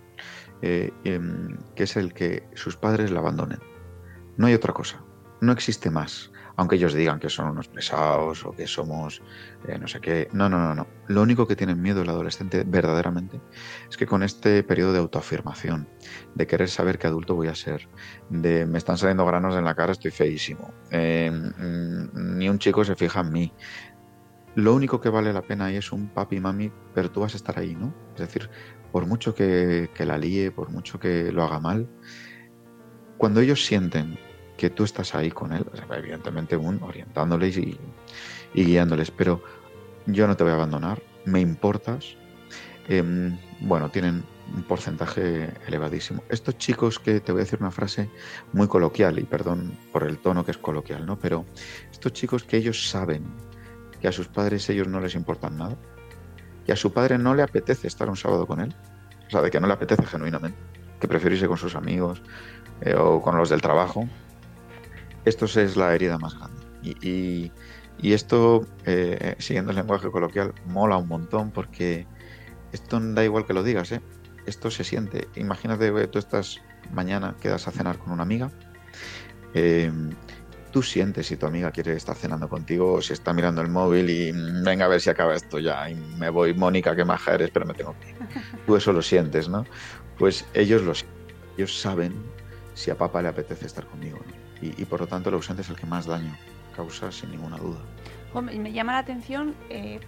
eh, 0.61 0.91
em, 1.05 1.57
que 1.75 1.83
es 1.83 1.95
el 1.95 2.13
que 2.13 2.43
sus 2.55 2.75
padres 2.75 3.09
la 3.09 3.19
abandonen. 3.19 3.59
No 4.39 4.47
hay 4.47 4.53
otra 4.53 4.71
cosa, 4.71 5.03
no 5.41 5.51
existe 5.51 5.91
más. 5.91 6.31
Aunque 6.55 6.77
ellos 6.77 6.93
digan 6.93 7.19
que 7.19 7.29
son 7.29 7.49
unos 7.49 7.67
pesados 7.67 8.45
o 8.45 8.53
que 8.53 8.67
somos 8.67 9.21
eh, 9.67 9.77
no 9.77 9.85
sé 9.85 9.99
qué. 9.99 10.29
No, 10.31 10.47
no, 10.47 10.59
no, 10.59 10.73
no. 10.73 10.87
Lo 11.07 11.21
único 11.21 11.45
que 11.45 11.57
tienen 11.57 11.81
miedo 11.81 12.03
el 12.03 12.09
adolescente 12.09 12.63
verdaderamente 12.65 13.41
es 13.89 13.97
que 13.97 14.05
con 14.05 14.23
este 14.23 14.63
periodo 14.63 14.93
de 14.93 14.99
autoafirmación, 14.99 15.89
de 16.35 16.47
querer 16.47 16.69
saber 16.69 16.97
qué 16.97 17.07
adulto 17.07 17.35
voy 17.35 17.49
a 17.49 17.55
ser, 17.55 17.89
de 18.29 18.65
me 18.65 18.77
están 18.77 18.97
saliendo 18.97 19.25
granos 19.25 19.57
en 19.57 19.65
la 19.65 19.75
cara, 19.75 19.91
estoy 19.91 20.11
feísimo. 20.11 20.73
Eh, 20.89 21.29
mm, 21.29 22.37
ni 22.37 22.47
un 22.47 22.59
chico 22.59 22.85
se 22.85 22.95
fija 22.95 23.19
en 23.19 23.33
mí. 23.33 23.53
Lo 24.55 24.73
único 24.73 25.01
que 25.01 25.09
vale 25.09 25.33
la 25.33 25.41
pena 25.41 25.65
ahí 25.65 25.75
es 25.75 25.91
un 25.91 26.07
papi 26.07 26.37
y 26.37 26.39
mami, 26.39 26.71
pero 26.93 27.11
tú 27.11 27.19
vas 27.19 27.33
a 27.33 27.37
estar 27.37 27.59
ahí, 27.59 27.75
¿no? 27.75 27.93
Es 28.13 28.21
decir, 28.21 28.49
por 28.93 29.05
mucho 29.05 29.35
que, 29.35 29.89
que 29.93 30.05
la 30.05 30.17
líe, 30.17 30.49
por 30.51 30.69
mucho 30.69 30.97
que 30.97 31.29
lo 31.33 31.43
haga 31.43 31.59
mal, 31.59 31.89
cuando 33.17 33.41
ellos 33.41 33.65
sienten 33.65 34.17
que 34.59 34.69
tú 34.69 34.83
estás 34.83 35.15
ahí 35.15 35.31
con 35.31 35.53
él, 35.53 35.65
evidentemente 35.89 36.57
un, 36.57 36.83
orientándoles 36.83 37.55
y, 37.55 37.79
y 38.53 38.65
guiándoles, 38.65 39.09
pero 39.09 39.41
yo 40.05 40.27
no 40.27 40.35
te 40.35 40.43
voy 40.43 40.51
a 40.51 40.55
abandonar, 40.55 41.01
me 41.23 41.39
importas, 41.39 42.17
em, 42.89 43.39
bueno, 43.61 43.89
tienen 43.89 44.25
un 44.53 44.63
porcentaje 44.63 45.49
elevadísimo. 45.65 46.23
Estos 46.27 46.57
chicos 46.57 46.99
que 46.99 47.21
te 47.21 47.31
voy 47.31 47.39
a 47.39 47.45
decir 47.45 47.59
una 47.61 47.71
frase 47.71 48.09
muy 48.51 48.67
coloquial, 48.67 49.17
y 49.17 49.23
perdón 49.23 49.77
por 49.93 50.03
el 50.03 50.17
tono 50.17 50.43
que 50.43 50.51
es 50.51 50.57
coloquial, 50.57 51.05
¿no? 51.05 51.17
Pero 51.17 51.45
estos 51.89 52.11
chicos 52.11 52.43
que 52.43 52.57
ellos 52.57 52.89
saben 52.89 53.23
que 54.01 54.09
a 54.09 54.11
sus 54.11 54.27
padres 54.27 54.69
ellos 54.69 54.89
no 54.89 54.99
les 54.99 55.15
importan 55.15 55.57
nada, 55.57 55.77
que 56.65 56.73
a 56.73 56.75
su 56.75 56.91
padre 56.91 57.17
no 57.17 57.33
le 57.33 57.43
apetece 57.43 57.87
estar 57.87 58.09
un 58.09 58.17
sábado 58.17 58.45
con 58.45 58.59
él, 58.59 58.75
o 59.27 59.29
sea, 59.29 59.41
de 59.41 59.51
que 59.51 59.61
no 59.61 59.67
le 59.67 59.73
apetece 59.73 60.05
genuinamente, 60.05 60.59
que 60.99 61.07
prefiere 61.07 61.37
irse 61.37 61.47
con 61.47 61.57
sus 61.57 61.75
amigos 61.75 62.21
eh, 62.81 62.95
o 62.95 63.21
con 63.21 63.37
los 63.37 63.49
del 63.49 63.61
trabajo, 63.61 64.05
esto 65.25 65.45
es 65.45 65.77
la 65.77 65.93
herida 65.93 66.17
más 66.17 66.37
grande. 66.37 66.61
Y, 66.81 67.07
y- 67.07 67.51
y 68.01 68.13
esto, 68.13 68.65
eh, 68.85 69.35
siguiendo 69.39 69.71
el 69.71 69.77
lenguaje 69.77 70.09
coloquial, 70.09 70.53
mola 70.65 70.95
un 70.97 71.07
montón 71.09 71.51
porque 71.51 72.07
esto 72.71 72.97
da 72.99 73.25
igual 73.25 73.45
que 73.45 73.53
lo 73.53 73.61
digas, 73.63 73.91
¿eh? 73.91 74.01
Esto 74.45 74.71
se 74.71 74.83
siente. 74.85 75.27
Imagínate 75.35 75.93
que 75.93 76.07
tú 76.07 76.17
estás 76.19 76.61
mañana, 76.91 77.35
quedas 77.41 77.67
a 77.67 77.71
cenar 77.71 77.97
con 77.97 78.13
una 78.13 78.23
amiga. 78.23 78.49
eh, 79.53 79.91
tú 80.71 80.83
sientes 80.83 81.25
si 81.27 81.35
tu 81.35 81.47
amiga 81.47 81.71
quiere 81.71 81.93
estar 81.93 82.15
cenando 82.15 82.47
contigo 82.47 82.93
o 82.93 83.01
si 83.01 83.13
está 83.13 83.33
mirando 83.33 83.61
el 83.61 83.69
móvil 83.69 84.09
y 84.09 84.31
"Mm, 84.31 84.63
venga 84.63 84.85
a 84.85 84.87
ver 84.87 85.01
si 85.01 85.09
acaba 85.09 85.33
esto 85.33 85.57
ya 85.59 85.89
y 85.89 85.95
me 85.95 86.29
voy, 86.29 86.53
Mónica, 86.53 86.95
qué 86.95 87.03
maja 87.03 87.33
eres, 87.33 87.49
pero 87.51 87.65
me 87.65 87.73
tengo 87.73 87.95
que 87.99 88.09
ir. 88.09 88.15
Tú 88.67 88.75
eso 88.75 88.93
lo 88.93 89.01
sientes, 89.01 89.49
¿no? 89.49 89.65
Pues 90.17 90.45
ellos 90.53 90.83
lo 90.83 90.93
sienten. 90.93 91.19
Ellos 91.57 91.77
saben 91.79 92.13
si 92.75 92.91
a 92.91 92.97
papá 92.97 93.21
le 93.21 93.29
apetece 93.29 93.65
estar 93.65 93.85
conmigo. 93.87 94.19
¿no? 94.25 94.48
Y, 94.61 94.83
por 94.85 94.99
lo 94.99 95.07
tanto 95.07 95.29
el 95.29 95.35
ausente 95.35 95.61
es 95.61 95.69
el 95.69 95.75
que 95.77 95.85
más 95.85 96.05
daño 96.05 96.35
causa 96.75 97.11
sin 97.11 97.31
ninguna 97.31 97.57
duda. 97.57 97.79
Me 98.41 98.71
llama 98.71 98.91
la 98.93 98.99
atención 98.99 99.55
eh, 99.69 99.99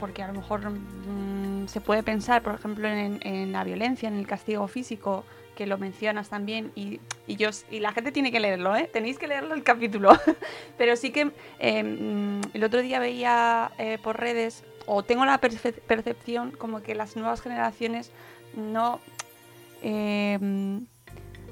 porque 0.00 0.22
a 0.22 0.26
lo 0.28 0.34
mejor 0.34 0.68
mm, 0.70 1.66
se 1.68 1.80
puede 1.80 2.02
pensar, 2.02 2.42
por 2.42 2.54
ejemplo, 2.54 2.88
en, 2.88 3.52
la 3.52 3.62
violencia, 3.64 4.08
en 4.08 4.16
el 4.16 4.26
castigo 4.26 4.66
físico, 4.66 5.24
que 5.56 5.66
lo 5.66 5.78
mencionas 5.78 6.28
también, 6.28 6.72
y, 6.74 7.00
y 7.26 7.36
yo, 7.36 7.50
y 7.70 7.80
la 7.80 7.92
gente 7.92 8.10
tiene 8.12 8.32
que 8.32 8.40
leerlo, 8.40 8.74
¿eh? 8.74 8.88
tenéis 8.92 9.18
que 9.18 9.28
leerlo 9.28 9.54
el 9.54 9.62
capítulo. 9.62 10.10
Pero 10.78 10.96
sí 10.96 11.10
que 11.10 11.30
eh, 11.58 11.82
mm, 11.82 12.40
el 12.54 12.64
otro 12.64 12.80
día 12.82 12.98
veía 12.98 13.70
eh, 13.78 13.98
por 14.02 14.18
redes, 14.18 14.64
o 14.86 15.02
tengo 15.04 15.24
la 15.24 15.40
perce- 15.40 15.80
percepción 15.82 16.50
como 16.50 16.82
que 16.82 16.94
las 16.94 17.14
nuevas 17.16 17.40
generaciones 17.42 18.10
no... 18.56 19.00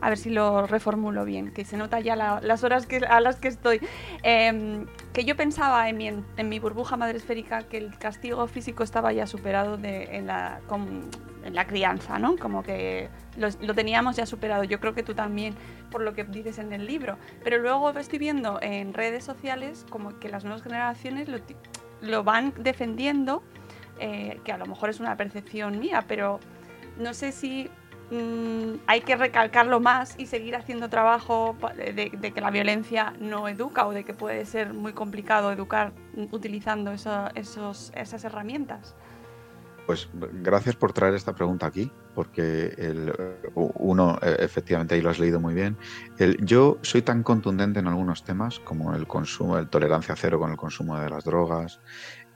a 0.00 0.08
ver 0.08 0.18
si 0.18 0.30
lo 0.30 0.66
reformulo 0.66 1.24
bien, 1.24 1.52
que 1.52 1.64
se 1.64 1.76
nota 1.76 2.00
ya 2.00 2.16
la- 2.16 2.40
las 2.42 2.64
horas 2.64 2.86
que, 2.86 2.98
a 2.98 3.20
las 3.20 3.36
que 3.36 3.48
estoy. 3.48 3.80
Em, 4.22 4.86
que 5.12 5.24
yo 5.24 5.36
pensaba 5.36 5.88
en 5.88 5.96
mi, 5.96 6.06
en 6.08 6.48
mi 6.48 6.58
burbuja 6.58 6.96
madresférica 6.96 7.62
que 7.64 7.78
el 7.78 7.98
castigo 7.98 8.46
físico 8.46 8.82
estaba 8.82 9.12
ya 9.12 9.26
superado 9.26 9.76
de, 9.76 10.16
en, 10.16 10.26
la, 10.26 10.60
con- 10.68 11.10
en 11.44 11.54
la 11.54 11.66
crianza, 11.66 12.18
¿no? 12.18 12.36
Como 12.36 12.62
que 12.62 13.08
lo, 13.36 13.48
lo 13.60 13.74
teníamos 13.74 14.16
ya 14.16 14.26
superado. 14.26 14.64
Yo 14.64 14.80
creo 14.80 14.94
que 14.94 15.02
tú 15.02 15.14
también, 15.14 15.54
por 15.90 16.02
lo 16.02 16.14
que 16.14 16.24
dices 16.24 16.58
en 16.58 16.72
el 16.72 16.86
libro. 16.86 17.16
Pero 17.42 17.58
luego 17.58 17.90
estoy 17.98 18.18
viendo 18.18 18.58
en 18.62 18.94
redes 18.94 19.24
sociales 19.24 19.86
como 19.90 20.18
que 20.20 20.28
las 20.28 20.44
nuevas 20.44 20.62
generaciones 20.62 21.28
lo, 21.28 21.38
lo 22.00 22.22
van 22.24 22.52
defendiendo, 22.58 23.42
eh, 23.98 24.40
que 24.44 24.52
a 24.52 24.58
lo 24.58 24.66
mejor 24.66 24.90
es 24.90 25.00
una 25.00 25.16
percepción 25.16 25.78
mía, 25.80 26.04
pero 26.06 26.38
no 26.98 27.14
sé 27.14 27.32
si 27.32 27.70
mm, 28.10 28.80
hay 28.86 29.00
que 29.00 29.16
recalcarlo 29.16 29.80
más 29.80 30.14
y 30.18 30.26
seguir 30.26 30.56
haciendo 30.56 30.88
trabajo 30.88 31.56
de, 31.76 32.10
que 32.10 32.40
la 32.40 32.50
violencia 32.50 33.12
no 33.20 33.48
educa 33.48 33.86
o 33.86 33.92
de 33.92 34.04
que 34.04 34.14
puede 34.14 34.44
ser 34.46 34.72
muy 34.72 34.92
complicado 34.92 35.52
educar 35.52 35.92
mm, 36.14 36.26
utilizando 36.32 36.92
eso- 36.92 37.28
esos, 37.34 37.92
esas 37.94 38.24
herramientas. 38.24 38.94
Pues 39.86 40.06
gracias 40.12 40.76
por 40.76 40.92
traer 40.92 41.14
esta 41.14 41.34
pregunta 41.34 41.64
aquí, 41.64 41.90
porque 42.14 42.74
uno, 43.54 44.18
eh, 44.20 44.36
efectivamente, 44.40 44.94
ahí 44.94 45.00
lo 45.00 45.08
has 45.08 45.18
leído 45.18 45.40
muy 45.40 45.54
bien. 45.54 45.78
Yo 46.40 46.76
soy 46.82 47.00
tan 47.00 47.22
contundente 47.22 47.80
en 47.80 47.86
algunos 47.86 48.22
temas 48.22 48.58
como 48.60 48.94
el 48.94 49.06
consumo, 49.06 49.56
el 49.56 49.70
tolerancia 49.70 50.14
cero 50.14 50.38
con 50.38 50.50
el 50.50 50.58
consumo 50.58 50.98
de 50.98 51.08
las 51.08 51.24
drogas 51.24 51.80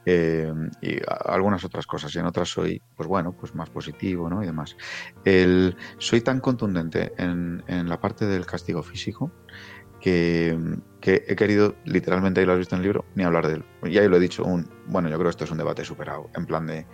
eh, 0.06 0.52
y 0.80 0.96
algunas 1.26 1.64
otras 1.64 1.86
cosas. 1.86 2.14
Y 2.14 2.18
en 2.18 2.26
otras 2.26 2.48
soy, 2.48 2.82
pues 2.96 3.08
bueno, 3.08 3.32
pues 3.32 3.54
más 3.54 3.70
positivo, 3.70 4.28
¿no? 4.28 4.42
Y 4.42 4.46
demás. 4.46 4.76
El, 5.24 5.76
soy 5.98 6.20
tan 6.20 6.40
contundente 6.40 7.12
en, 7.18 7.62
en 7.66 7.88
la 7.88 8.00
parte 8.00 8.26
del 8.26 8.46
castigo 8.46 8.82
físico 8.82 9.32
que, 10.00 10.58
que 11.00 11.24
he 11.28 11.36
querido, 11.36 11.76
literalmente, 11.84 12.40
ahí 12.40 12.46
lo 12.46 12.52
has 12.52 12.58
visto 12.58 12.74
en 12.74 12.80
el 12.80 12.84
libro, 12.84 13.04
ni 13.14 13.22
hablar 13.22 13.46
de 13.46 13.54
él. 13.54 13.64
Y 13.84 13.98
ahí 13.98 14.08
lo 14.08 14.16
he 14.16 14.20
dicho, 14.20 14.44
un, 14.44 14.68
bueno, 14.86 15.08
yo 15.08 15.14
creo 15.16 15.26
que 15.26 15.30
esto 15.30 15.44
es 15.44 15.50
un 15.50 15.58
debate 15.58 15.84
superado, 15.84 16.28
en 16.34 16.44
plan 16.44 16.66
de 16.66 16.86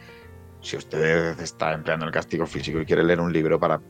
si 0.61 0.77
usted 0.77 1.39
está 1.41 1.73
empleando 1.73 2.05
el 2.05 2.13
castigo 2.13 2.47
físico 2.47 2.81
y 2.81 2.85
quiere 2.85 3.05
leer 3.05 3.21
un 3.21 3.33
libro 3.33 3.59
para, 3.59 3.81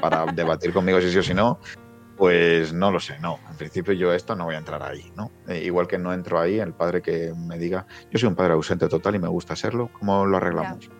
para 0.00 0.26
debatir 0.32 0.72
conmigo 0.72 1.00
si 1.00 1.10
sí 1.10 1.18
o 1.18 1.22
si 1.22 1.34
no, 1.34 1.60
Pues 2.16 2.72
no 2.72 2.90
lo 2.90 2.98
sé, 2.98 3.18
no. 3.18 3.38
En 3.50 3.56
principio 3.56 3.92
yo 3.92 4.12
esto 4.12 4.34
no 4.34 4.44
voy 4.44 4.54
a 4.54 4.58
entrar 4.58 4.82
ahí, 4.82 5.12
¿no? 5.16 5.30
Eh, 5.48 5.62
igual 5.64 5.86
que 5.86 5.98
no 5.98 6.14
entro 6.14 6.40
ahí, 6.40 6.58
el 6.58 6.72
padre 6.72 7.02
que 7.02 7.34
me 7.36 7.58
diga, 7.58 7.86
yo 8.10 8.18
soy 8.18 8.28
un 8.28 8.34
padre 8.34 8.54
ausente 8.54 8.88
total 8.88 9.16
y 9.16 9.18
me 9.18 9.28
gusta 9.28 9.54
serlo, 9.54 9.90
¿cómo 9.92 10.24
lo 10.24 10.38
arreglamos? 10.38 10.90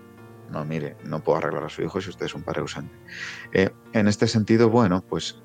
No, 0.50 0.64
mire, 0.64 0.96
no 1.04 1.22
puedo 1.22 1.38
arreglar 1.38 1.64
a 1.64 1.68
su 1.68 1.82
hijo 1.82 2.00
si 2.00 2.10
usted 2.10 2.26
es 2.26 2.34
un 2.34 2.42
padre 2.42 2.60
ausente. 2.60 2.94
Eh, 3.52 3.70
en 3.92 4.08
este 4.08 4.26
sentido, 4.26 4.68
bueno, 4.68 5.02
pues 5.08 5.42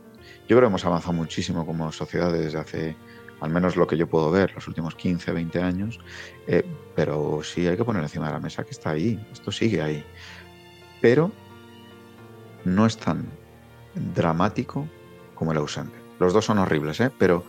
yo 0.47 0.57
creo 0.57 0.62
que 0.62 0.67
hemos 0.67 0.86
avanzado 0.86 1.13
muchísimo 1.13 1.65
como 1.65 1.91
sociedad 1.93 2.31
desde 2.34 2.60
hace, 2.60 2.97
al 3.39 3.49
menos 3.49 3.77
lo 3.77 3.88
que 3.88 3.95
yo 3.95 4.07
puedo 4.07 4.29
ver, 4.29 4.53
los 4.53 4.67
últimos 4.67 4.95
15, 4.95 5.31
20 5.31 5.62
años, 5.62 5.99
eh, 6.47 6.65
pero 6.95 7.41
sí 7.43 7.65
hay 7.67 7.77
que 7.77 7.86
poner 7.86 8.03
encima 8.03 8.27
de 8.27 8.34
la 8.34 8.39
mesa 8.39 8.65
que 8.65 8.71
está 8.71 8.91
ahí, 8.91 9.25
esto 9.31 9.51
sigue 9.51 9.81
ahí. 9.81 10.03
Pero 11.01 11.31
no 12.65 12.86
es 12.86 12.97
tan 12.97 13.25
dramático 13.95 14.88
como 15.41 15.54
el 15.54 15.58
ausente. 15.58 15.97
Los 16.19 16.34
dos 16.34 16.45
son 16.45 16.60
horribles, 16.60 16.99
¿eh? 16.99 17.10
pero 17.17 17.43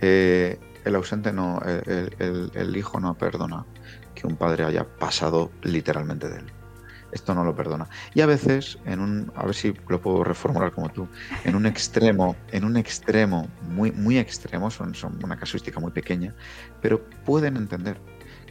eh, 0.00 0.58
el 0.86 0.94
ausente 0.94 1.30
no, 1.30 1.60
el, 1.60 2.74
hijo 2.74 2.98
no 2.98 3.18
perdona 3.18 3.66
que 4.14 4.26
un 4.26 4.34
padre 4.36 4.64
haya 4.64 4.84
pasado 4.96 5.52
literalmente 5.62 6.30
de 6.30 6.38
él. 6.38 6.46
Esto 7.12 7.34
no 7.34 7.44
lo 7.44 7.54
perdona. 7.54 7.86
Y 8.14 8.22
a 8.22 8.26
veces, 8.26 8.78
en 8.86 9.00
un, 9.00 9.30
a 9.36 9.44
ver 9.44 9.54
si 9.54 9.74
lo 9.88 10.00
puedo 10.00 10.24
reformular 10.24 10.72
como 10.72 10.88
tú, 10.88 11.06
en 11.44 11.54
un 11.54 11.66
extremo, 11.66 12.34
en 12.50 12.64
un 12.64 12.78
extremo 12.78 13.46
muy, 13.60 13.92
muy 13.92 14.16
extremo, 14.16 14.70
son, 14.70 14.94
una 15.22 15.36
casuística 15.36 15.78
muy 15.78 15.90
pequeña, 15.90 16.34
pero 16.80 17.06
pueden 17.26 17.58
entender 17.58 18.00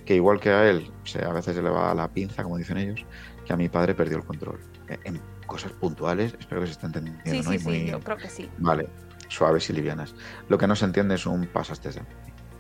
que 0.06 0.14
igual 0.14 0.40
que 0.40 0.52
a 0.52 0.70
él, 0.70 0.92
o 1.02 1.08
sea, 1.08 1.30
a 1.30 1.34
veces 1.34 1.56
se 1.56 1.64
le 1.64 1.70
va 1.72 1.96
la 1.96 2.10
pinza, 2.10 2.44
como 2.44 2.60
dicen 2.60 2.78
ellos, 2.78 3.04
que 3.44 3.54
a 3.54 3.58
mi 3.58 3.70
padre 3.70 3.96
perdió 3.96 4.18
el 4.18 4.24
control. 4.24 4.60
Eh, 4.88 5.00
En 5.06 5.20
cosas 5.46 5.72
puntuales, 5.74 6.36
espero 6.40 6.62
que 6.62 6.68
se 6.68 6.74
esté 6.74 6.86
entendiendo, 6.88 7.24
Sí, 7.26 7.38
¿no? 7.38 7.44
sí, 7.52 7.56
Y 7.56 7.60
sí, 7.60 7.66
muy- 7.66 7.86
yo 7.88 8.00
creo 8.00 8.18
que 8.18 8.30
sí. 8.30 8.50
Vale, 8.58 8.88
suaves 9.28 9.70
y 9.70 9.74
livianas. 9.74 10.14
Lo 10.50 10.58
que 10.58 10.68
no 10.68 10.76
se 10.76 10.86
entiende 10.86 11.16
es 11.16 11.26
un 11.26 11.48
pasaste. 11.48 11.90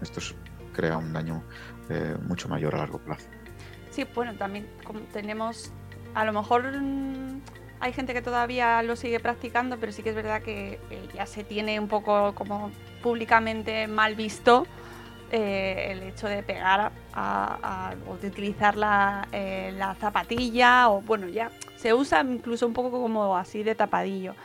Esto 0.02 0.19
es- 0.19 0.36
crea 0.74 0.98
un 0.98 1.13
daño 1.13 1.43
eh, 1.89 2.15
mucho 2.26 2.48
mayor 2.48 2.74
a 2.76 2.80
largo 2.80 2.98
plazo. 3.00 3.28
Sí, 3.91 4.06
bueno, 4.15 4.34
también 4.36 4.65
como 4.86 5.02
tenemos, 5.02 5.72
a 6.15 6.24
lo 6.26 6.32
mejor 6.34 6.63
mm, 6.82 7.41
hay 7.82 7.91
gente 7.93 8.13
que 8.13 8.22
todavía 8.22 8.82
lo 8.84 8.96
sigue 8.96 9.19
practicando, 9.19 9.78
pero 9.78 9.91
sí 9.91 10.02
que 10.02 10.10
es 10.12 10.15
verdad 10.15 10.41
que 10.41 10.80
eh, 10.89 11.08
ya 11.13 11.26
se 11.26 11.43
tiene 11.43 11.80
un 11.80 11.89
poco 11.89 12.34
como 12.34 12.72
públicamente 13.04 13.88
mal 13.88 14.15
visto 14.15 14.65
eh, 15.32 15.88
el 15.91 16.04
hecho 16.04 16.28
de 16.28 16.41
pegar 16.41 16.80
a, 16.80 16.91
a- 17.13 17.96
o 18.08 18.17
de 18.17 18.28
utilizar 18.30 18.78
la, 18.78 19.28
la 19.78 19.93
zapatilla 19.96 20.89
o 20.89 21.02
bueno, 21.02 21.28
ya 21.28 21.52
se 21.84 21.93
usa 21.93 22.22
incluso 22.22 22.65
un 22.65 22.72
poco 22.74 22.89
como 23.02 23.36
así 23.36 23.62
de 23.62 23.76
tapadillo. 23.76 24.36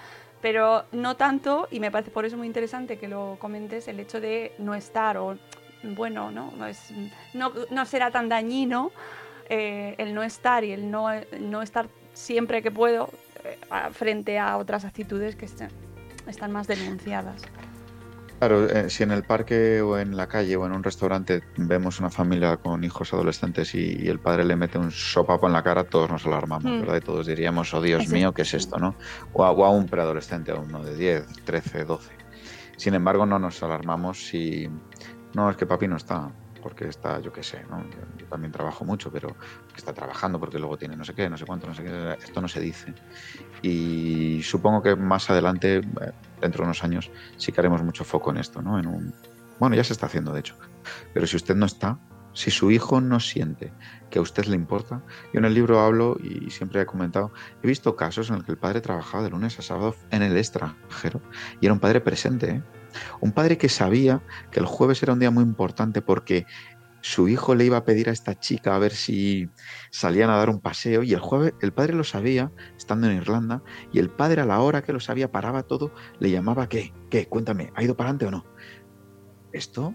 Pero 0.43 0.85
no 0.91 1.15
tanto, 1.17 1.69
y 1.71 1.79
me 1.79 1.91
parece 1.93 2.11
por 2.11 2.25
eso 2.25 2.37
muy 2.37 2.49
interesante 2.49 2.99
que 2.99 3.07
lo 3.07 3.37
comentes, 3.39 3.87
el 3.87 4.01
hecho 4.01 4.21
de 4.21 4.53
no 4.59 4.75
estar 4.75 5.17
o 5.19 5.37
bueno, 5.85 6.33
¿no? 6.33 6.51
No, 6.59 6.67
es, 6.67 6.93
no, 7.33 7.87
será 7.87 8.11
tan 8.11 8.29
dañino 8.29 8.91
eh, 9.49 9.95
el 9.99 10.15
no 10.15 10.25
estar 10.25 10.65
y 10.65 10.73
el 10.73 10.91
no, 10.91 11.07
no 11.39 11.63
estar 11.63 11.87
siempre 12.13 12.61
que 12.61 12.73
puedo 12.73 13.09
eh, 13.45 13.57
frente 13.93 14.39
a 14.41 14.57
otras 14.57 14.85
actitudes 14.85 15.37
que 15.37 15.45
est- 15.45 15.63
están 16.27 16.51
más 16.51 16.67
denunciadas. 16.67 17.43
Claro, 18.39 18.67
eh, 18.71 18.89
si 18.89 19.03
en 19.03 19.11
el 19.11 19.25
parque 19.25 19.81
o 19.83 19.99
en 19.99 20.17
la 20.17 20.29
calle 20.29 20.55
o 20.57 20.65
en 20.65 20.71
un 20.71 20.85
restaurante 20.85 21.43
vemos 21.57 21.99
una 21.99 22.09
familia 22.09 22.57
con 22.57 22.85
hijos 22.85 23.13
adolescentes 23.13 23.75
y, 23.75 23.97
y 24.05 24.07
el 24.09 24.21
padre 24.21 24.45
le 24.45 24.55
mete 24.55 24.79
un 24.79 24.93
sopapo 24.93 25.49
en 25.49 25.53
la 25.55 25.65
cara, 25.65 25.83
todos 25.83 26.09
nos 26.09 26.25
alarmamos, 26.25 26.71
Mm. 26.71 26.81
¿verdad? 26.81 26.97
Y 26.99 27.01
todos 27.01 27.27
diríamos, 27.27 27.75
oh 27.75 27.83
Dios 27.83 28.09
mío, 28.09 28.33
¿qué 28.33 28.43
es 28.43 28.55
esto, 28.55 28.79
no? 28.79 28.95
O 29.33 29.45
a, 29.45 29.51
o 29.51 29.65
a 29.65 29.71
un 29.71 29.87
preadolescente, 29.87 30.53
a 30.53 30.55
uno 30.55 30.85
de 30.85 30.95
10, 30.97 31.27
13, 31.45 31.85
12. 31.85 32.13
Sin 32.77 32.95
embargo, 32.95 33.27
no 33.27 33.41
nos 33.41 33.61
alarmamos 33.65 34.25
si... 34.29 34.69
No, 35.35 35.51
es 35.51 35.57
que 35.57 35.67
papi 35.67 35.89
no 35.89 35.97
está, 35.97 36.31
porque 36.63 36.87
está, 36.87 37.21
yo 37.21 37.33
qué 37.33 37.43
sé, 37.43 37.65
¿no? 37.69 37.83
Yo, 37.91 37.99
yo 38.19 38.27
también 38.27 38.53
trabajo 38.53 38.85
mucho, 38.85 39.11
pero 39.11 39.35
está 39.77 39.93
trabajando 39.93 40.39
porque 40.39 40.59
luego 40.61 40.77
tiene 40.77 40.97
no 40.97 41.05
sé 41.05 41.13
qué, 41.13 41.29
no 41.29 41.37
sé 41.37 41.45
cuánto, 41.45 41.67
no 41.67 41.75
sé 41.75 41.83
qué. 41.83 42.17
Esto 42.23 42.41
no 42.41 42.47
se 42.47 42.61
dice. 42.61 42.95
Y 43.63 44.43
supongo 44.43 44.83
que 44.83 44.97
más 44.97 45.31
adelante, 45.31 45.79
eh, 45.79 45.83
dentro 46.41 46.63
de 46.63 46.65
unos 46.65 46.85
años, 46.85 47.11
sí 47.37 47.53
que 47.53 47.61
haremos 47.61 47.83
mucho 47.83 48.05
foco 48.05 48.31
en 48.31 48.39
esto, 48.39 48.63
¿no? 48.63 48.79
En 48.79 48.87
un... 48.87 49.15
Bueno, 49.59 49.75
ya 49.75 49.85
se 49.85 49.93
está 49.93 50.07
haciendo, 50.07 50.33
de 50.33 50.41
hecho. 50.41 50.57
Pero 51.13 51.27
si 51.27 51.37
usted 51.37 51.57
no 51.57 51.67
está, 51.67 51.99
si 52.33 52.53
su 52.53 52.71
hijo 52.71 53.01
no 53.01 53.19
siente 53.19 53.73
que 54.11 54.21
a 54.21 54.23
usted 54.23 54.45
le 54.45 54.55
importa, 54.55 55.03
yo 55.33 55.41
en 55.41 55.45
el 55.45 55.55
libro 55.55 55.81
hablo 55.81 56.17
y 56.23 56.51
siempre 56.51 56.81
he 56.81 56.87
comentado, 56.87 57.33
he 57.63 57.67
visto 57.67 57.97
casos 57.97 58.31
en 58.31 58.37
los 58.37 58.45
que 58.45 58.53
el 58.53 58.59
padre 58.59 58.81
trabajaba 58.81 59.25
de 59.25 59.31
lunes 59.31 59.59
a 59.59 59.63
sábado 59.63 59.97
en 60.13 60.23
el 60.23 60.37
extranjero 60.37 61.21
y 61.61 61.67
era 61.67 61.73
un 61.73 61.81
padre 61.81 62.01
presente, 62.01 62.51
¿eh? 62.51 62.63
Un 63.21 63.33
padre 63.33 63.59
que 63.59 63.69
sabía 63.69 64.23
que 64.51 64.61
el 64.61 64.67
jueves 64.67 65.03
era 65.03 65.13
un 65.13 65.19
día 65.19 65.31
muy 65.31 65.43
importante 65.43 66.01
porque 66.01 66.47
su 67.09 67.27
hijo 67.27 67.55
le 67.55 67.65
iba 67.65 67.79
a 67.79 67.85
pedir 67.87 68.11
a 68.11 68.13
esta 68.13 68.39
chica 68.39 68.75
a 68.75 68.79
ver 68.79 68.93
si 68.93 69.49
salían 69.91 70.29
a 70.29 70.37
dar 70.37 70.51
un 70.51 70.61
paseo 70.61 71.03
y 71.03 71.15
el 71.15 71.21
jueves 71.21 71.55
el 71.63 71.73
padre 71.73 71.95
lo 71.95 72.05
sabía 72.05 72.53
estando 72.77 73.09
en 73.09 73.17
Irlanda 73.17 73.63
y 73.91 73.99
el 73.99 74.11
padre 74.11 74.43
a 74.43 74.45
la 74.45 74.61
hora 74.61 74.83
que 74.83 74.93
lo 74.93 75.01
sabía 75.01 75.33
paraba 75.33 75.63
todo, 75.63 75.91
le 76.21 76.31
llamaba 76.31 76.69
¿qué? 76.69 76.93
¿Qué? 77.09 77.27
Cuéntame, 77.27 77.73
¿ha 77.75 77.83
ido 77.83 77.97
para 77.97 78.11
adelante 78.11 78.27
o 78.27 78.31
no? 78.31 78.45
Esto 79.55 79.95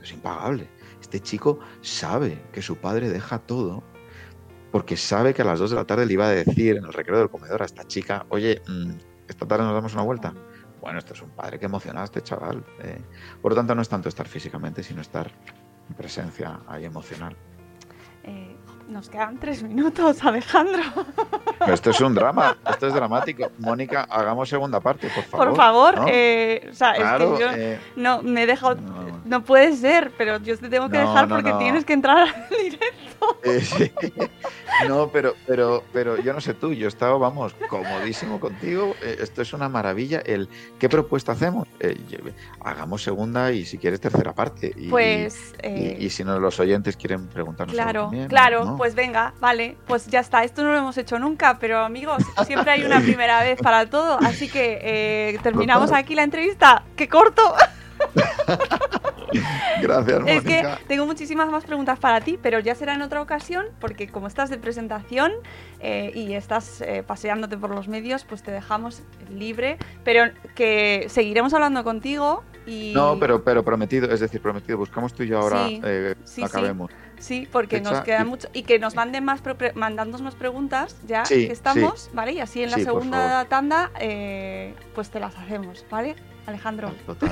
es 0.00 0.12
impagable. 0.12 0.70
Este 1.00 1.18
chico 1.18 1.58
sabe 1.80 2.40
que 2.52 2.62
su 2.62 2.76
padre 2.76 3.08
deja 3.08 3.40
todo 3.40 3.82
porque 4.70 4.96
sabe 4.96 5.34
que 5.34 5.42
a 5.42 5.44
las 5.44 5.58
2 5.58 5.70
de 5.70 5.76
la 5.76 5.86
tarde 5.86 6.06
le 6.06 6.12
iba 6.12 6.28
a 6.28 6.30
decir 6.30 6.76
en 6.76 6.84
el 6.84 6.92
recreo 6.92 7.18
del 7.18 7.30
comedor 7.30 7.62
a 7.62 7.64
esta 7.64 7.82
chica, 7.82 8.26
oye, 8.28 8.62
mm, 8.68 8.92
esta 9.26 9.44
tarde 9.44 9.64
nos 9.64 9.74
damos 9.74 9.92
una 9.94 10.02
vuelta. 10.02 10.34
Bueno, 10.80 11.00
esto 11.00 11.14
es 11.14 11.22
un 11.22 11.30
padre 11.30 11.58
que 11.58 11.66
emociona 11.66 12.02
a 12.02 12.04
este 12.04 12.22
chaval. 12.22 12.64
eh. 12.80 13.02
Por 13.42 13.50
lo 13.50 13.56
tanto, 13.56 13.74
no 13.74 13.82
es 13.82 13.88
tanto 13.88 14.08
estar 14.08 14.28
físicamente, 14.28 14.84
sino 14.84 15.00
estar 15.00 15.32
presencia 15.94 16.60
ahí 16.68 16.84
emocional. 16.84 17.36
Eh, 18.24 18.56
nos 18.88 19.08
quedan 19.08 19.38
tres 19.38 19.62
minutos, 19.62 20.22
Alejandro. 20.24 20.82
Pero 21.58 21.74
esto 21.74 21.90
es 21.90 22.00
un 22.00 22.14
drama, 22.14 22.56
esto 22.68 22.88
es 22.88 22.94
dramático. 22.94 23.50
Mónica, 23.58 24.02
hagamos 24.10 24.48
segunda 24.48 24.80
parte, 24.80 25.08
por 25.14 25.24
favor. 25.24 25.46
Por 25.48 25.56
favor, 25.56 25.96
¿no? 25.98 26.04
eh, 26.08 26.68
o 26.70 26.74
sea, 26.74 26.94
Claro, 26.94 27.32
es 27.34 27.38
que 27.38 27.44
yo 27.44 27.50
eh, 27.52 27.80
no 27.96 28.20
me 28.22 28.42
he 28.42 28.46
dejado. 28.46 28.74
no. 28.76 29.10
No 29.24 29.44
puede 29.44 29.76
ser, 29.76 30.12
pero 30.18 30.38
yo 30.38 30.58
te 30.58 30.68
tengo 30.68 30.88
que 30.88 30.98
No, 30.98 31.08
dejar 31.08 31.28
porque 31.28 31.52
tienes 31.52 31.84
que 31.84 31.92
entrar 31.92 32.18
al 32.28 32.48
directo. 32.62 33.38
Sí. 33.60 33.92
No, 34.88 35.08
pero, 35.08 35.34
pero, 35.46 35.84
pero 35.92 36.16
yo 36.18 36.32
no 36.32 36.40
sé 36.40 36.54
tú, 36.54 36.72
yo 36.72 36.86
he 36.86 36.88
estado, 36.88 37.18
vamos, 37.18 37.54
comodísimo 37.68 38.40
contigo. 38.40 38.94
Eh, 39.02 39.18
esto 39.20 39.42
es 39.42 39.52
una 39.52 39.68
maravilla. 39.68 40.20
El, 40.24 40.48
¿Qué 40.78 40.88
propuesta 40.88 41.32
hacemos? 41.32 41.68
Eh, 41.80 41.96
hagamos 42.62 43.02
segunda 43.02 43.52
y 43.52 43.64
si 43.64 43.78
quieres 43.78 44.00
tercera 44.00 44.32
parte. 44.34 44.72
Y, 44.76 44.88
Pues. 44.88 45.52
y, 45.62 45.66
eh, 45.66 45.96
y 46.00 46.10
si 46.10 46.24
no, 46.24 46.38
los 46.38 46.58
oyentes 46.60 46.96
quieren 46.96 47.28
preguntarnos 47.28 47.74
Claro, 47.74 48.02
también, 48.04 48.28
claro, 48.28 48.64
¿no? 48.64 48.76
pues 48.76 48.94
venga, 48.94 49.34
vale, 49.40 49.76
pues 49.86 50.06
ya 50.06 50.20
está. 50.20 50.44
Esto 50.44 50.62
no 50.62 50.72
lo 50.72 50.78
hemos 50.78 50.96
hecho 50.98 51.18
nunca, 51.18 51.58
pero 51.58 51.78
amigos, 51.80 52.22
siempre 52.46 52.70
hay 52.72 52.82
una 52.84 53.00
primera 53.00 53.42
vez 53.42 53.60
para 53.60 53.88
todo, 53.88 54.18
así 54.20 54.48
que 54.48 54.78
eh, 54.82 55.38
terminamos 55.42 55.92
aquí 55.92 56.14
la 56.14 56.22
entrevista. 56.22 56.84
¡Qué 56.96 57.08
corto! 57.08 57.42
Gracias, 59.82 60.20
Es 60.26 60.42
que 60.42 60.62
Mónica. 60.62 60.78
tengo 60.88 61.06
muchísimas 61.06 61.48
más 61.50 61.64
preguntas 61.64 61.98
para 61.98 62.20
ti, 62.20 62.38
pero 62.40 62.58
ya 62.60 62.74
será 62.74 62.94
en 62.94 63.02
otra 63.02 63.20
ocasión, 63.22 63.66
porque 63.80 64.08
como 64.08 64.26
estás 64.26 64.50
de 64.50 64.58
presentación 64.58 65.32
eh, 65.80 66.12
y 66.14 66.34
estás 66.34 66.80
eh, 66.80 67.02
paseándote 67.06 67.56
por 67.56 67.70
los 67.74 67.88
medios, 67.88 68.24
pues 68.24 68.42
te 68.42 68.50
dejamos 68.50 69.02
libre, 69.30 69.78
pero 70.04 70.24
que 70.54 71.06
seguiremos 71.08 71.54
hablando 71.54 71.84
contigo 71.84 72.42
y... 72.66 72.92
No, 72.94 73.18
pero, 73.18 73.42
pero 73.42 73.64
prometido, 73.64 74.10
es 74.10 74.20
decir, 74.20 74.40
prometido, 74.42 74.76
buscamos 74.78 75.14
tú 75.14 75.22
y 75.22 75.28
yo 75.28 75.38
ahora, 75.40 75.66
Sí, 75.68 75.80
eh, 75.84 76.14
sí, 76.24 76.34
sí. 76.36 76.42
acabemos. 76.42 76.90
Sí, 77.18 77.46
porque 77.52 77.78
Fecha 77.78 77.90
nos 77.90 78.00
queda 78.00 78.22
y- 78.22 78.24
mucho. 78.24 78.48
Y 78.54 78.62
que 78.62 78.78
nos 78.78 78.94
manden 78.94 79.24
más 79.24 79.42
pro- 79.42 79.56
mandándonos 79.74 80.22
más 80.22 80.34
preguntas 80.34 80.96
ya 81.06 81.26
Sí, 81.26 81.46
que 81.48 81.52
estamos, 81.52 82.08
¿vale? 82.14 82.32
Y 82.32 82.40
así 82.40 82.62
en 82.62 82.70
la 82.70 82.78
Sí, 82.78 82.84
segunda 82.84 83.44
tanda, 83.44 83.90
eh, 84.00 84.74
pues 84.94 85.10
te 85.10 85.20
las 85.20 85.36
hacemos, 85.36 85.84
¿vale? 85.90 86.16
Alejandro, 86.46 86.92
Total. 87.06 87.30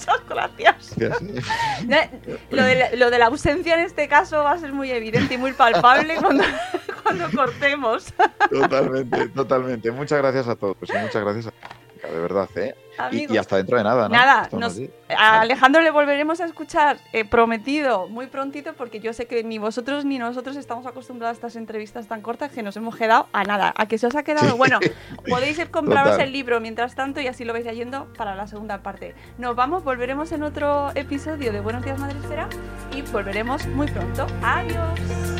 Muchas 0.00 0.28
gracias. 0.28 0.96
Lo 2.50 2.62
de, 2.62 2.74
la, 2.74 2.94
lo 2.96 3.10
de 3.10 3.18
la 3.18 3.26
ausencia 3.26 3.74
en 3.74 3.80
este 3.80 4.08
caso 4.08 4.42
va 4.42 4.52
a 4.52 4.58
ser 4.58 4.72
muy 4.72 4.90
evidente 4.90 5.34
y 5.34 5.38
muy 5.38 5.52
palpable 5.52 6.16
cuando, 6.16 6.44
cuando 7.02 7.30
cortemos. 7.30 8.12
Totalmente, 8.50 9.28
totalmente. 9.28 9.90
Muchas 9.90 10.18
gracias 10.18 10.48
a 10.48 10.56
todos 10.56 10.76
y 10.82 10.98
muchas 10.98 11.22
gracias 11.22 11.46
a 11.46 11.89
de 12.08 12.20
verdad, 12.20 12.48
¿eh? 12.56 12.74
Y, 12.98 13.00
Amigos, 13.02 13.34
y 13.34 13.38
hasta 13.38 13.56
dentro 13.56 13.78
de 13.78 13.84
nada, 13.84 14.08
¿no? 14.08 14.14
Nada, 14.14 14.48
nos- 14.52 14.78
a 15.16 15.40
Alejandro 15.40 15.80
le 15.80 15.90
volveremos 15.90 16.40
a 16.40 16.44
escuchar 16.44 16.98
eh, 17.12 17.24
prometido 17.24 18.08
muy 18.08 18.26
prontito 18.26 18.74
porque 18.74 19.00
yo 19.00 19.12
sé 19.12 19.26
que 19.26 19.42
ni 19.42 19.58
vosotros 19.58 20.04
ni 20.04 20.18
nosotros 20.18 20.56
estamos 20.56 20.86
acostumbrados 20.86 21.34
a 21.34 21.38
estas 21.38 21.56
entrevistas 21.56 22.08
tan 22.08 22.20
cortas 22.20 22.52
que 22.52 22.62
nos 22.62 22.76
hemos 22.76 22.96
quedado 22.96 23.26
a 23.32 23.44
nada. 23.44 23.72
A 23.76 23.86
que 23.86 23.96
se 23.96 24.06
os 24.06 24.14
ha 24.16 24.22
quedado, 24.22 24.56
bueno, 24.56 24.78
podéis 25.28 25.58
ir 25.58 25.70
compraros 25.70 26.12
Total. 26.12 26.26
el 26.26 26.32
libro 26.32 26.60
mientras 26.60 26.94
tanto 26.94 27.20
y 27.20 27.26
así 27.26 27.44
lo 27.44 27.52
vais 27.52 27.64
leyendo 27.64 28.12
para 28.18 28.34
la 28.34 28.46
segunda 28.46 28.82
parte. 28.82 29.14
Nos 29.38 29.56
vamos, 29.56 29.82
volveremos 29.84 30.32
en 30.32 30.42
otro 30.42 30.90
episodio 30.94 31.52
de 31.52 31.60
Buenos 31.60 31.84
Días 31.84 31.98
Madre 31.98 32.16
y 32.94 33.02
volveremos 33.02 33.66
muy 33.68 33.86
pronto. 33.88 34.26
Adiós. 34.42 35.39